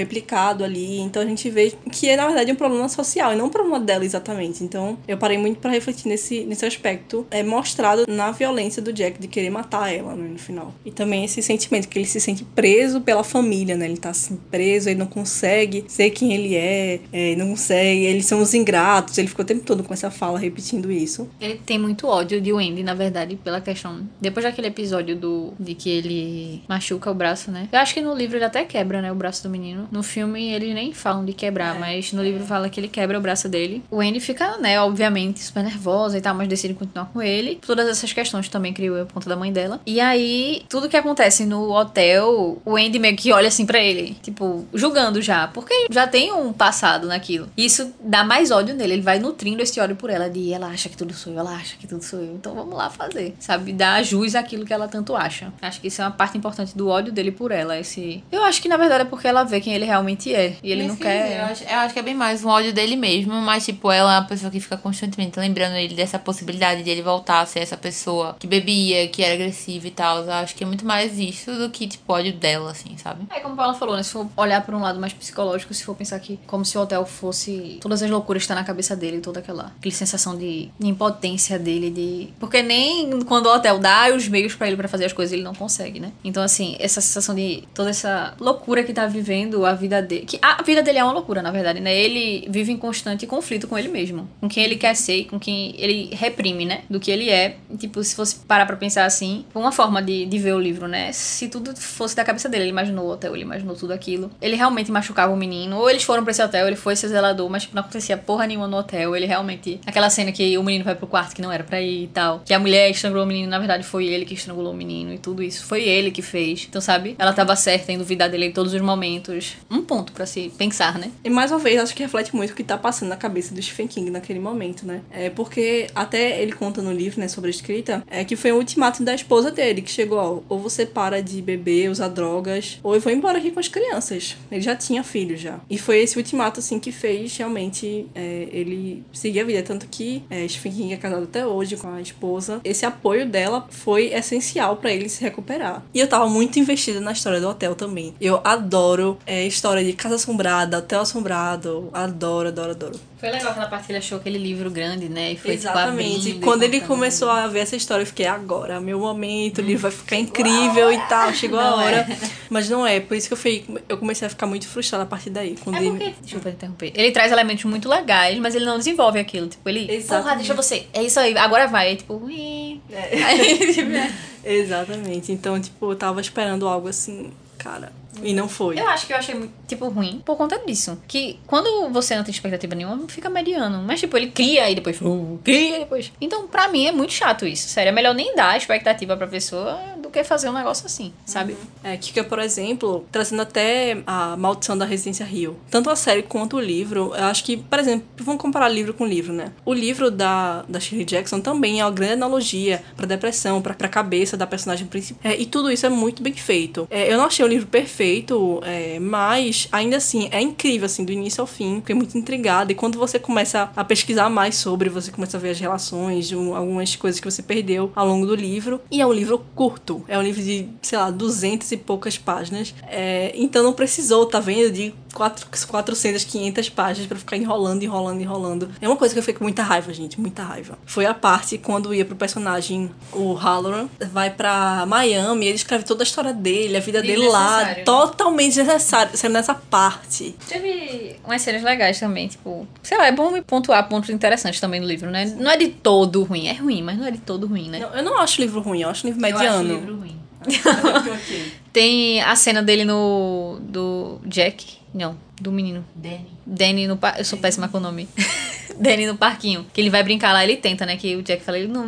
ali. 0.49 0.99
Então 0.99 1.21
a 1.21 1.25
gente 1.25 1.49
vê 1.49 1.73
que 1.91 2.09
é, 2.09 2.15
na 2.15 2.25
verdade, 2.25 2.51
um 2.51 2.55
problema 2.55 2.87
social 2.89 3.33
e 3.33 3.35
não 3.35 3.45
um 3.45 3.49
problema 3.49 3.79
dela 3.79 4.05
exatamente. 4.05 4.63
Então 4.63 4.97
eu 5.07 5.17
parei 5.17 5.37
muito 5.37 5.59
para 5.59 5.71
refletir 5.71 6.07
nesse, 6.07 6.43
nesse 6.45 6.65
aspecto 6.65 7.25
é 7.29 7.43
mostrado 7.43 8.05
na 8.07 8.31
violência 8.31 8.81
do 8.81 8.91
Jack 8.91 9.19
de 9.19 9.27
querer 9.27 9.49
matar 9.49 9.93
ela 9.93 10.15
né, 10.15 10.27
no 10.29 10.39
final. 10.39 10.73
E 10.85 10.91
também 10.91 11.25
esse 11.25 11.41
sentimento 11.41 11.87
que 11.87 11.97
ele 11.97 12.05
se 12.05 12.19
sente 12.19 12.43
preso 12.43 13.01
pela 13.01 13.23
família, 13.23 13.75
né? 13.75 13.85
Ele 13.85 13.97
tá 13.97 14.09
assim 14.09 14.39
preso, 14.49 14.89
ele 14.89 14.99
não 14.99 15.07
consegue 15.07 15.85
ser 15.87 16.09
quem 16.11 16.33
ele 16.33 16.55
é, 16.55 16.99
é 17.11 17.35
não 17.35 17.49
consegue, 17.49 18.03
eles 18.03 18.25
são 18.25 18.41
os 18.41 18.53
ingratos. 18.53 19.17
Ele 19.17 19.27
ficou 19.27 19.43
o 19.43 19.47
tempo 19.47 19.63
todo 19.63 19.83
com 19.83 19.93
essa 19.93 20.09
fala 20.09 20.39
repetindo 20.39 20.91
isso. 20.91 21.29
Ele 21.39 21.59
tem 21.65 21.77
muito 21.77 22.07
ódio 22.07 22.41
de 22.41 22.51
Wendy, 22.51 22.83
na 22.83 22.93
verdade, 22.93 23.35
pela 23.35 23.61
questão. 23.61 24.01
Depois 24.19 24.45
daquele 24.45 24.67
episódio 24.67 25.15
do 25.15 25.53
de 25.59 25.75
que 25.75 25.89
ele 25.89 26.63
machuca 26.67 27.09
o 27.11 27.13
braço, 27.13 27.51
né? 27.51 27.67
Eu 27.71 27.79
acho 27.79 27.93
que 27.93 28.01
no 28.01 28.13
livro 28.13 28.37
ele 28.37 28.45
até 28.45 28.63
quebra, 28.63 29.01
né, 29.01 29.11
o 29.11 29.15
braço 29.15 29.43
do 29.43 29.49
menino. 29.49 29.87
No 29.91 30.03
filme 30.03 30.30
filme 30.31 30.53
eles 30.53 30.73
nem 30.73 30.93
falam 30.93 31.25
de 31.25 31.33
quebrar, 31.33 31.75
é, 31.75 31.79
mas 31.79 32.13
no 32.13 32.21
é. 32.21 32.25
livro 32.25 32.45
fala 32.45 32.69
que 32.69 32.79
ele 32.79 32.87
quebra 32.87 33.17
o 33.17 33.21
braço 33.21 33.49
dele. 33.49 33.83
O 33.91 33.99
Andy 33.99 34.19
fica, 34.19 34.57
né, 34.57 34.79
obviamente, 34.79 35.41
super 35.41 35.63
nervosa 35.63 36.17
e 36.17 36.21
tal, 36.21 36.33
mas 36.33 36.47
decide 36.47 36.73
continuar 36.73 37.05
com 37.05 37.21
ele. 37.21 37.59
Todas 37.65 37.87
essas 37.87 38.13
questões 38.13 38.47
também 38.47 38.73
criou 38.73 39.01
a 39.01 39.05
ponta 39.05 39.29
da 39.29 39.35
mãe 39.35 39.51
dela. 39.51 39.79
E 39.85 39.99
aí, 39.99 40.63
tudo 40.69 40.87
que 40.89 40.97
acontece 40.97 41.45
no 41.45 41.71
hotel, 41.71 42.61
o 42.63 42.75
Andy 42.75 42.99
meio 42.99 43.15
que 43.15 43.31
olha 43.31 43.47
assim 43.47 43.65
para 43.65 43.79
ele, 43.79 44.15
tipo, 44.21 44.65
julgando 44.73 45.21
já, 45.21 45.47
porque 45.47 45.87
já 45.91 46.07
tem 46.07 46.31
um 46.31 46.53
passado 46.53 47.07
naquilo. 47.07 47.49
Isso 47.57 47.93
dá 47.99 48.23
mais 48.23 48.51
ódio 48.51 48.75
nele, 48.75 48.93
ele 48.93 49.01
vai 49.01 49.19
nutrindo 49.19 49.61
esse 49.61 49.79
ódio 49.79 49.95
por 49.95 50.09
ela, 50.09 50.29
de 50.29 50.53
ela 50.53 50.67
acha 50.67 50.89
que 50.89 50.97
tudo 50.97 51.13
sou 51.13 51.33
eu, 51.33 51.39
ela 51.39 51.55
acha 51.55 51.75
que 51.77 51.87
tudo 51.87 52.03
sou 52.03 52.19
eu, 52.19 52.35
então 52.35 52.53
vamos 52.53 52.75
lá 52.75 52.89
fazer, 52.89 53.35
sabe? 53.39 53.73
Dar 53.73 54.03
jus 54.03 54.35
àquilo 54.35 54.65
que 54.65 54.73
ela 54.73 54.87
tanto 54.87 55.15
acha. 55.15 55.51
Acho 55.61 55.81
que 55.81 55.87
isso 55.87 56.01
é 56.01 56.05
uma 56.05 56.11
parte 56.11 56.37
importante 56.37 56.77
do 56.77 56.87
ódio 56.87 57.11
dele 57.11 57.31
por 57.31 57.51
ela, 57.51 57.77
esse... 57.77 58.23
Eu 58.31 58.43
acho 58.43 58.61
que 58.61 58.69
na 58.69 58.77
verdade 58.77 59.01
é 59.01 59.05
porque 59.05 59.27
ela 59.27 59.43
vê 59.43 59.59
quem 59.59 59.73
ele 59.73 59.85
realmente 59.85 60.20
realmente 60.29 60.33
é. 60.35 60.57
E 60.61 60.71
ele 60.71 60.87
não 60.87 60.95
quer. 60.95 61.39
Eu 61.39 61.45
acho, 61.45 61.63
eu 61.63 61.77
acho 61.79 61.93
que 61.93 61.99
é 61.99 62.03
bem 62.03 62.13
mais 62.13 62.43
um 62.43 62.49
ódio 62.49 62.73
dele 62.73 62.95
mesmo, 62.95 63.33
mas, 63.35 63.65
tipo, 63.65 63.91
ela 63.91 64.15
é 64.15 64.19
uma 64.19 64.27
pessoa 64.27 64.51
que 64.51 64.59
fica 64.59 64.77
constantemente 64.77 65.39
lembrando 65.39 65.75
ele 65.75 65.95
dessa 65.95 66.19
possibilidade 66.19 66.83
de 66.83 66.89
ele 66.89 67.01
voltar 67.01 67.41
a 67.41 67.45
ser 67.45 67.59
essa 67.59 67.77
pessoa 67.77 68.35
que 68.37 68.45
bebia, 68.45 69.07
que 69.07 69.23
era 69.23 69.33
agressiva 69.33 69.87
e 69.87 69.91
tal. 69.91 70.23
Eu 70.23 70.33
acho 70.33 70.55
que 70.55 70.63
é 70.63 70.67
muito 70.67 70.85
mais 70.85 71.17
isso 71.17 71.51
do 71.57 71.69
que, 71.69 71.87
tipo, 71.87 72.13
ódio 72.13 72.33
dela, 72.33 72.71
assim, 72.71 72.95
sabe? 72.97 73.25
É 73.31 73.39
como 73.39 73.59
ela 73.59 73.73
falou, 73.73 73.95
né? 73.95 74.03
Se 74.03 74.11
for 74.11 74.27
olhar 74.37 74.63
por 74.63 74.73
um 74.73 74.81
lado 74.81 74.99
mais 74.99 75.13
psicológico, 75.13 75.73
se 75.73 75.83
for 75.83 75.95
pensar 75.95 76.19
que 76.19 76.39
como 76.45 76.63
se 76.63 76.77
o 76.77 76.81
hotel 76.81 77.05
fosse 77.05 77.79
todas 77.81 78.03
as 78.03 78.09
loucuras 78.09 78.43
que 78.43 78.47
tá 78.47 78.55
na 78.55 78.63
cabeça 78.63 78.95
dele, 78.95 79.19
toda 79.19 79.39
aquela, 79.39 79.71
aquela 79.77 79.93
sensação 79.93 80.37
de 80.37 80.69
impotência 80.79 81.57
dele, 81.57 81.89
de. 81.89 82.29
Porque 82.39 82.61
nem 82.61 83.21
quando 83.21 83.47
o 83.47 83.53
hotel 83.53 83.79
dá 83.79 84.13
os 84.13 84.27
meios 84.27 84.55
para 84.55 84.67
ele 84.67 84.75
para 84.75 84.87
fazer 84.87 85.05
as 85.05 85.13
coisas, 85.13 85.33
ele 85.33 85.43
não 85.43 85.53
consegue, 85.53 85.99
né? 85.99 86.11
Então, 86.23 86.43
assim, 86.43 86.75
essa 86.79 87.01
sensação 87.01 87.33
de 87.35 87.63
toda 87.73 87.89
essa 87.89 88.33
loucura 88.39 88.83
que 88.83 88.93
tá 88.93 89.05
vivendo 89.05 89.65
a 89.65 89.73
vida 89.73 90.01
dele. 90.11 90.25
Que 90.25 90.39
a 90.41 90.61
vida 90.61 90.83
dele 90.83 90.99
é 90.99 91.03
uma 91.03 91.13
loucura, 91.13 91.41
na 91.41 91.51
verdade, 91.51 91.79
né? 91.79 91.95
Ele 91.95 92.47
vive 92.49 92.71
em 92.71 92.77
constante 92.77 93.25
conflito 93.25 93.67
com 93.67 93.77
ele 93.77 93.87
mesmo. 93.87 94.29
Com 94.39 94.49
quem 94.49 94.63
ele 94.63 94.75
quer 94.75 94.95
ser 94.95 95.21
com 95.25 95.39
quem 95.39 95.73
ele 95.77 96.09
reprime, 96.13 96.65
né? 96.65 96.81
Do 96.89 96.99
que 96.99 97.11
ele 97.11 97.29
é. 97.29 97.55
Tipo, 97.77 98.03
se 98.03 98.15
fosse 98.15 98.35
parar 98.35 98.65
pra 98.65 98.75
pensar 98.75 99.05
assim, 99.05 99.45
uma 99.53 99.71
forma 99.71 100.01
de, 100.01 100.25
de 100.25 100.37
ver 100.37 100.53
o 100.53 100.59
livro, 100.59 100.87
né? 100.87 101.11
Se 101.11 101.47
tudo 101.47 101.75
fosse 101.75 102.15
da 102.15 102.23
cabeça 102.23 102.49
dele, 102.49 102.65
ele 102.65 102.71
imaginou 102.71 103.05
o 103.07 103.11
hotel, 103.11 103.33
ele 103.35 103.43
imaginou 103.43 103.75
tudo 103.75 103.93
aquilo. 103.93 104.31
Ele 104.41 104.55
realmente 104.55 104.91
machucava 104.91 105.33
o 105.33 105.37
menino. 105.37 105.77
Ou 105.77 105.89
eles 105.89 106.03
foram 106.03 106.23
pra 106.23 106.31
esse 106.31 106.43
hotel, 106.43 106.67
ele 106.67 106.75
foi 106.75 106.95
ser 106.95 107.07
zelador, 107.07 107.49
mas 107.49 107.63
tipo, 107.63 107.75
não 107.75 107.81
acontecia 107.81 108.17
porra 108.17 108.47
nenhuma 108.47 108.67
no 108.67 108.77
hotel. 108.77 109.15
Ele 109.15 109.25
realmente. 109.25 109.79
Aquela 109.85 110.09
cena 110.09 110.31
que 110.31 110.57
o 110.57 110.63
menino 110.63 110.83
vai 110.83 110.95
pro 110.95 111.07
quarto 111.07 111.35
que 111.35 111.41
não 111.41 111.51
era 111.51 111.63
pra 111.63 111.81
ir 111.81 112.03
e 112.03 112.07
tal. 112.07 112.41
Que 112.45 112.53
a 112.53 112.59
mulher 112.59 112.89
estrangulou 112.89 113.23
o 113.25 113.27
menino, 113.27 113.49
na 113.49 113.59
verdade 113.59 113.83
foi 113.83 114.07
ele 114.07 114.25
que 114.25 114.33
estrangulou 114.33 114.73
o 114.73 114.75
menino 114.75 115.13
e 115.13 115.17
tudo 115.17 115.43
isso. 115.43 115.65
Foi 115.65 115.83
ele 115.83 116.11
que 116.11 116.21
fez. 116.21 116.65
Então, 116.67 116.81
sabe? 116.81 117.15
Ela 117.17 117.33
tava 117.33 117.55
certa 117.55 117.91
em 117.91 117.97
duvidar 117.97 118.29
dele 118.29 118.47
em 118.47 118.51
todos 118.51 118.73
os 118.73 118.81
momentos. 118.81 119.55
Um 119.69 119.81
ponto 119.81 120.00
ponto 120.01 120.11
pra 120.11 120.25
se 120.25 120.51
pensar, 120.57 120.97
né? 120.97 121.11
E 121.23 121.29
mais 121.29 121.51
uma 121.51 121.59
vez, 121.59 121.79
acho 121.79 121.95
que 121.95 122.03
reflete 122.03 122.35
muito 122.35 122.51
o 122.51 122.55
que 122.55 122.63
tá 122.63 122.77
passando 122.77 123.09
na 123.09 123.15
cabeça 123.15 123.53
do 123.53 123.61
Stephen 123.61 123.87
King 123.87 124.09
naquele 124.09 124.39
momento, 124.39 124.85
né? 124.85 125.01
É 125.11 125.29
porque 125.29 125.87
até 125.93 126.41
ele 126.41 126.53
conta 126.53 126.81
no 126.81 126.91
livro, 126.91 127.19
né, 127.19 127.27
sobre 127.27 127.49
a 127.49 127.51
escrita, 127.51 128.03
é 128.07 128.25
que 128.25 128.35
foi 128.35 128.51
um 128.51 128.57
ultimato 128.57 129.03
da 129.03 129.13
esposa 129.13 129.51
dele, 129.51 129.81
que 129.81 129.91
chegou, 129.91 130.17
ó, 130.17 130.39
ou 130.49 130.59
você 130.59 130.85
para 130.85 131.21
de 131.21 131.41
beber, 131.41 131.89
usar 131.89 132.07
drogas, 132.07 132.79
ou 132.83 132.95
eu 132.95 133.01
vou 133.01 133.11
embora 133.11 133.37
aqui 133.37 133.51
com 133.51 133.59
as 133.59 133.67
crianças. 133.67 134.35
Ele 134.51 134.61
já 134.61 134.75
tinha 134.75 135.03
filho 135.03 135.37
já. 135.37 135.59
E 135.69 135.77
foi 135.77 135.99
esse 135.99 136.17
ultimato, 136.17 136.59
assim, 136.59 136.79
que 136.79 136.91
fez 136.91 137.35
realmente 137.37 138.07
é, 138.15 138.47
ele 138.51 139.03
seguir 139.13 139.41
a 139.41 139.43
vida. 139.43 139.61
Tanto 139.61 139.87
que 139.87 140.23
é, 140.29 140.47
Stephen 140.47 140.71
King 140.71 140.93
é 140.93 140.97
casado 140.97 141.23
até 141.23 141.45
hoje 141.45 141.77
com 141.77 141.87
a 141.87 142.01
esposa. 142.01 142.59
Esse 142.63 142.85
apoio 142.85 143.27
dela 143.27 143.67
foi 143.69 144.07
essencial 144.13 144.77
para 144.77 144.91
ele 144.91 145.07
se 145.09 145.21
recuperar. 145.21 145.83
E 145.93 145.99
eu 145.99 146.07
tava 146.07 146.27
muito 146.27 146.57
investida 146.59 146.99
na 146.99 147.11
história 147.11 147.39
do 147.39 147.47
hotel 147.47 147.75
também. 147.75 148.13
Eu 148.19 148.41
adoro 148.43 149.17
é, 149.25 149.45
história 149.45 149.83
de 149.83 149.90
casa 149.93 150.15
assombrada, 150.15 150.77
hotel 150.77 151.01
assombrado. 151.01 151.89
Adoro, 151.93 152.47
adoro, 152.49 152.71
adoro. 152.71 152.99
Foi 153.19 153.29
legal 153.29 153.51
aquela 153.51 153.67
parte 153.67 153.85
que 153.85 153.91
ele 153.91 153.99
achou 153.99 154.17
aquele 154.17 154.39
livro 154.39 154.69
grande, 154.71 155.07
né? 155.07 155.33
E 155.33 155.37
foi 155.37 155.51
Exatamente. 155.53 156.21
Tipo, 156.23 156.37
E 156.39 156.41
quando 156.41 156.63
ele 156.63 156.79
contando. 156.79 156.87
começou 156.97 157.29
a 157.29 157.47
ver 157.47 157.59
essa 157.59 157.75
história, 157.75 158.01
eu 158.01 158.07
fiquei, 158.07 158.25
agora, 158.25 158.79
meu 158.81 158.99
momento, 158.99 159.59
o 159.59 159.61
livro 159.61 159.83
vai 159.83 159.91
ficar 159.91 160.15
incrível 160.15 160.91
e 160.91 160.97
tal, 161.07 161.31
chegou 161.33 161.59
a 161.59 161.63
Não 161.69 161.77
hora. 161.77 161.97
é. 161.97 162.17
Mas 162.49 162.67
não 162.67 162.85
é, 162.85 162.99
por 162.99 163.15
isso 163.15 163.27
que 163.27 163.33
eu, 163.33 163.37
fui, 163.37 163.63
eu 163.87 163.97
comecei 163.97 164.25
a 164.25 164.29
ficar 164.29 164.47
muito 164.47 164.67
frustrada 164.67 165.03
a 165.03 165.07
partir 165.07 165.29
daí. 165.29 165.55
Quando 165.63 165.75
É 165.75 165.79
ele- 165.81 165.89
porque, 165.91 166.13
desculpa 166.23 166.49
interromper. 166.49 166.91
Ele 166.95 167.11
traz 167.11 167.31
elementos 167.31 167.63
muito 167.65 167.87
legais, 167.87 168.39
mas 168.39 168.55
ele 168.55 168.65
não 168.65 168.77
desenvolve 168.79 169.19
aquilo. 169.19 169.47
Tipo, 169.47 169.69
ele. 169.69 169.81
Porra, 169.85 169.93
Exatamente. 169.97 170.37
deixa 170.37 170.53
você. 170.55 170.87
É 170.91 171.03
isso 171.03 171.19
aí, 171.19 171.37
agora 171.37 171.67
vai. 171.67 171.89
Aí, 171.89 171.95
tipo, 171.97 172.27
"Ih". 172.29 172.81
Aí, 172.91 173.73
tipo, 173.73 173.91
é. 173.91 174.11
Exatamente. 174.43 175.31
Então, 175.31 175.59
tipo, 175.61 175.91
eu 175.91 175.95
tava 175.95 176.19
esperando 176.21 176.67
algo 176.67 176.87
assim, 176.87 177.31
cara. 177.57 177.91
E 178.23 178.33
não 178.33 178.47
foi. 178.47 178.79
Eu 178.79 178.87
acho 178.87 179.07
que 179.07 179.13
eu 179.13 179.17
achei 179.17 179.49
tipo, 179.67 179.87
ruim 179.89 180.21
por 180.25 180.35
conta 180.37 180.59
disso. 180.65 181.01
Que 181.07 181.39
quando 181.47 181.89
você 181.89 182.15
não 182.15 182.23
tem 182.23 182.31
expectativa 182.31 182.75
nenhuma, 182.75 183.07
fica 183.07 183.29
mediano. 183.29 183.83
Mas, 183.85 183.99
tipo, 183.99 184.15
ele 184.17 184.27
cria 184.27 184.69
e 184.69 184.75
depois 184.75 184.99
uh, 185.01 185.39
cria 185.43 185.77
e 185.77 185.79
depois. 185.79 186.11
Então, 186.19 186.47
pra 186.47 186.67
mim, 186.67 186.87
é 186.87 186.91
muito 186.91 187.13
chato 187.13 187.45
isso. 187.45 187.67
Sério, 187.69 187.89
é 187.89 187.91
melhor 187.91 188.13
nem 188.13 188.35
dar 188.35 188.57
expectativa 188.57 189.15
pra 189.17 189.27
pessoa 189.27 189.79
do 190.11 190.13
que 190.13 190.23
fazer 190.25 190.49
um 190.49 190.53
negócio 190.53 190.85
assim, 190.85 191.13
sabe? 191.25 191.55
É, 191.83 191.95
Kika, 191.95 192.23
por 192.23 192.37
exemplo, 192.39 193.05
trazendo 193.11 193.41
até 193.41 194.01
a 194.05 194.35
Maldição 194.35 194.77
da 194.77 194.83
Residência 194.85 195.25
Rio. 195.25 195.55
Tanto 195.69 195.89
a 195.89 195.95
série 195.95 196.21
quanto 196.23 196.57
o 196.57 196.59
livro, 196.59 197.13
eu 197.15 197.23
acho 197.25 197.43
que, 197.45 197.55
por 197.57 197.79
exemplo, 197.79 198.05
vamos 198.17 198.41
comparar 198.41 198.67
livro 198.67 198.93
com 198.93 199.05
livro, 199.05 199.31
né? 199.33 199.51
O 199.65 199.73
livro 199.73 200.11
da, 200.11 200.63
da 200.67 200.79
Shirley 200.79 201.05
Jackson 201.05 201.39
também 201.39 201.79
é 201.79 201.85
uma 201.85 201.91
grande 201.91 202.13
analogia 202.13 202.83
pra 202.97 203.05
depressão, 203.05 203.61
pra, 203.61 203.73
pra 203.73 203.87
cabeça 203.87 204.35
da 204.35 204.45
personagem 204.45 204.85
principal. 204.85 205.19
É, 205.31 205.39
e 205.39 205.45
tudo 205.45 205.71
isso 205.71 205.85
é 205.85 205.89
muito 205.89 206.21
bem 206.21 206.33
feito. 206.33 206.87
É, 206.91 207.11
eu 207.11 207.17
não 207.17 207.25
achei 207.25 207.43
o 207.45 207.47
livro 207.47 207.67
perfeito, 207.67 208.59
é, 208.63 208.99
mas 208.99 209.67
ainda 209.71 209.97
assim, 209.97 210.27
é 210.31 210.41
incrível, 210.41 210.85
assim, 210.87 211.05
do 211.05 211.11
início 211.11 211.39
ao 211.41 211.47
fim. 211.47 211.75
Fiquei 211.77 211.95
muito 211.95 212.17
intrigada. 212.17 212.71
E 212.71 212.75
quando 212.75 212.97
você 212.99 213.17
começa 213.17 213.71
a 213.75 213.83
pesquisar 213.83 214.29
mais 214.29 214.55
sobre, 214.55 214.89
você 214.89 215.09
começa 215.11 215.37
a 215.37 215.39
ver 215.39 215.51
as 215.51 215.59
relações, 215.59 216.31
um- 216.33 216.53
algumas 216.55 216.95
coisas 216.95 217.19
que 217.21 217.29
você 217.29 217.41
perdeu 217.41 217.91
ao 217.95 218.05
longo 218.07 218.25
do 218.25 218.35
livro. 218.35 218.81
E 218.91 218.99
é 219.01 219.05
um 219.07 219.13
livro 219.13 219.39
curto. 219.55 220.00
É 220.07 220.17
um 220.17 220.21
livro 220.21 220.41
de, 220.41 220.67
sei 220.81 220.97
lá, 220.97 221.09
200 221.11 221.71
e 221.71 221.77
poucas 221.77 222.17
páginas. 222.17 222.73
É, 222.87 223.31
então 223.35 223.63
não 223.63 223.73
precisou, 223.73 224.25
tá 224.25 224.39
vendo? 224.39 224.71
De 224.71 224.93
quatro- 225.13 225.45
400, 225.67 226.23
500 226.23 226.69
páginas 226.69 227.07
pra 227.07 227.17
ficar 227.17 227.37
enrolando, 227.37 227.83
enrolando, 227.83 228.21
enrolando. 228.21 228.69
É 228.81 228.87
uma 228.87 228.95
coisa 228.97 229.13
que 229.13 229.19
eu 229.19 229.23
fiquei 229.23 229.37
com 229.37 229.43
muita 229.43 229.63
raiva, 229.63 229.93
gente. 229.93 230.19
Muita 230.19 230.43
raiva. 230.43 230.77
Foi 230.85 231.05
a 231.05 231.13
parte 231.13 231.57
quando 231.57 231.93
ia 231.93 232.05
pro 232.05 232.15
personagem, 232.15 232.89
o 233.13 233.33
Halloran, 233.33 233.87
vai 234.11 234.29
pra 234.29 234.85
Miami, 234.87 235.45
ele 235.47 235.55
escreve 235.55 235.83
toda 235.83 236.03
a 236.03 236.05
história 236.05 236.33
dele, 236.33 236.77
a 236.77 236.79
vida 236.79 237.01
dele 237.01 237.27
lá. 237.27 237.59
Totalmente 237.85 238.55
desnecessário. 238.55 239.17
Sendo 239.17 239.33
nessa 239.33 239.53
parte. 239.53 240.35
Teve 240.47 241.17
umas 241.25 241.41
cenas 241.41 241.61
legais 241.63 241.99
também, 241.99 242.27
tipo, 242.27 242.67
sei 242.83 242.97
lá, 242.97 243.07
é 243.07 243.11
bom 243.11 243.31
me 243.31 243.41
pontuar 243.41 243.87
pontos 243.89 244.09
interessantes 244.09 244.59
também 244.59 244.79
no 244.79 244.87
livro, 244.87 245.09
né? 245.09 245.25
Não 245.37 245.49
é 245.51 245.57
de 245.57 245.67
todo 245.69 246.23
ruim, 246.23 246.47
é 246.47 246.53
ruim, 246.53 246.81
mas 246.81 246.97
não 246.97 247.05
é 247.05 247.11
de 247.11 247.17
todo 247.19 247.47
ruim, 247.47 247.69
né? 247.69 247.79
Não, 247.79 247.93
eu 247.95 248.03
não 248.03 248.17
acho 248.19 248.39
o 248.39 248.43
livro 248.43 248.61
ruim, 248.61 248.81
eu 248.81 248.89
acho 248.89 249.05
o 249.05 249.07
livro 249.07 249.21
mediano. 249.21 249.90
Ruim. 249.97 250.19
Tem 251.73 252.21
a 252.21 252.35
cena 252.35 252.61
dele 252.61 252.85
no. 252.85 253.59
do 253.61 254.19
Jack. 254.25 254.77
Não, 254.93 255.17
do 255.39 255.51
menino. 255.51 255.85
Danny. 255.95 256.27
Danny 256.45 256.87
no. 256.87 256.99
Eu 257.17 257.25
sou 257.25 257.39
péssima 257.39 257.67
com 257.67 257.77
o 257.77 257.81
nome. 257.81 258.07
Danny 258.81 259.05
no 259.05 259.15
parquinho. 259.15 259.65
Que 259.71 259.79
ele 259.79 259.89
vai 259.89 260.03
brincar 260.03 260.33
lá, 260.33 260.43
ele 260.43 260.57
tenta, 260.57 260.85
né? 260.85 260.97
Que 260.97 261.15
o 261.15 261.21
Jack 261.21 261.43
fala, 261.43 261.59
ele 261.59 261.67
não, 261.67 261.85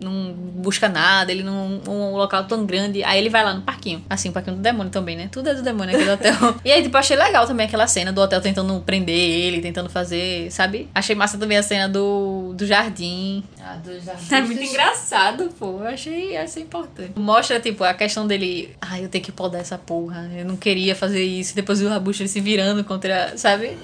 não 0.00 0.32
busca 0.32 0.88
nada, 0.88 1.32
ele 1.32 1.42
não. 1.42 1.80
Um 1.88 2.16
local 2.16 2.44
tão 2.44 2.64
grande. 2.64 3.02
Aí 3.02 3.18
ele 3.18 3.28
vai 3.28 3.44
lá 3.44 3.52
no 3.52 3.62
parquinho. 3.62 4.04
Assim, 4.08 4.28
o 4.28 4.32
parquinho 4.32 4.56
do 4.56 4.62
demônio 4.62 4.90
também, 4.90 5.16
né? 5.16 5.28
Tudo 5.30 5.48
é 5.48 5.54
do 5.54 5.62
demônio 5.62 5.96
aqui 5.96 6.04
do 6.04 6.12
hotel. 6.12 6.54
e 6.64 6.70
aí, 6.70 6.82
tipo, 6.82 6.96
achei 6.96 7.16
legal 7.16 7.46
também 7.46 7.66
aquela 7.66 7.86
cena 7.86 8.12
do 8.12 8.20
hotel 8.20 8.40
tentando 8.40 8.80
prender 8.80 9.14
ele, 9.14 9.60
tentando 9.60 9.90
fazer, 9.90 10.50
sabe? 10.50 10.88
Achei 10.94 11.16
massa 11.16 11.36
também 11.36 11.58
a 11.58 11.62
cena 11.62 11.88
do, 11.88 12.52
do 12.54 12.64
jardim. 12.64 13.42
Ah, 13.60 13.76
dos 13.82 14.06
É 14.32 14.40
muito 14.40 14.62
engraçado, 14.62 15.48
pô. 15.58 15.80
Eu 15.80 15.88
achei, 15.88 16.36
achei 16.36 16.62
importante. 16.62 17.12
Mostra, 17.16 17.58
tipo, 17.58 17.82
a 17.82 17.92
questão 17.92 18.26
dele. 18.26 18.74
Ai, 18.80 19.04
eu 19.04 19.08
tenho 19.08 19.24
que 19.24 19.32
podar 19.32 19.60
essa 19.60 19.76
porra. 19.76 20.30
Eu 20.36 20.44
não 20.44 20.56
queria 20.56 20.94
fazer 20.94 21.24
isso. 21.24 21.54
Depois 21.54 21.82
o 21.82 21.88
Rabucho 21.88 22.22
ele 22.22 22.28
se 22.28 22.40
virando 22.40 22.84
contra. 22.84 23.36
Sabe? 23.36 23.76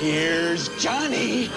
Here's 0.00 0.68
Johnny. 0.78 1.50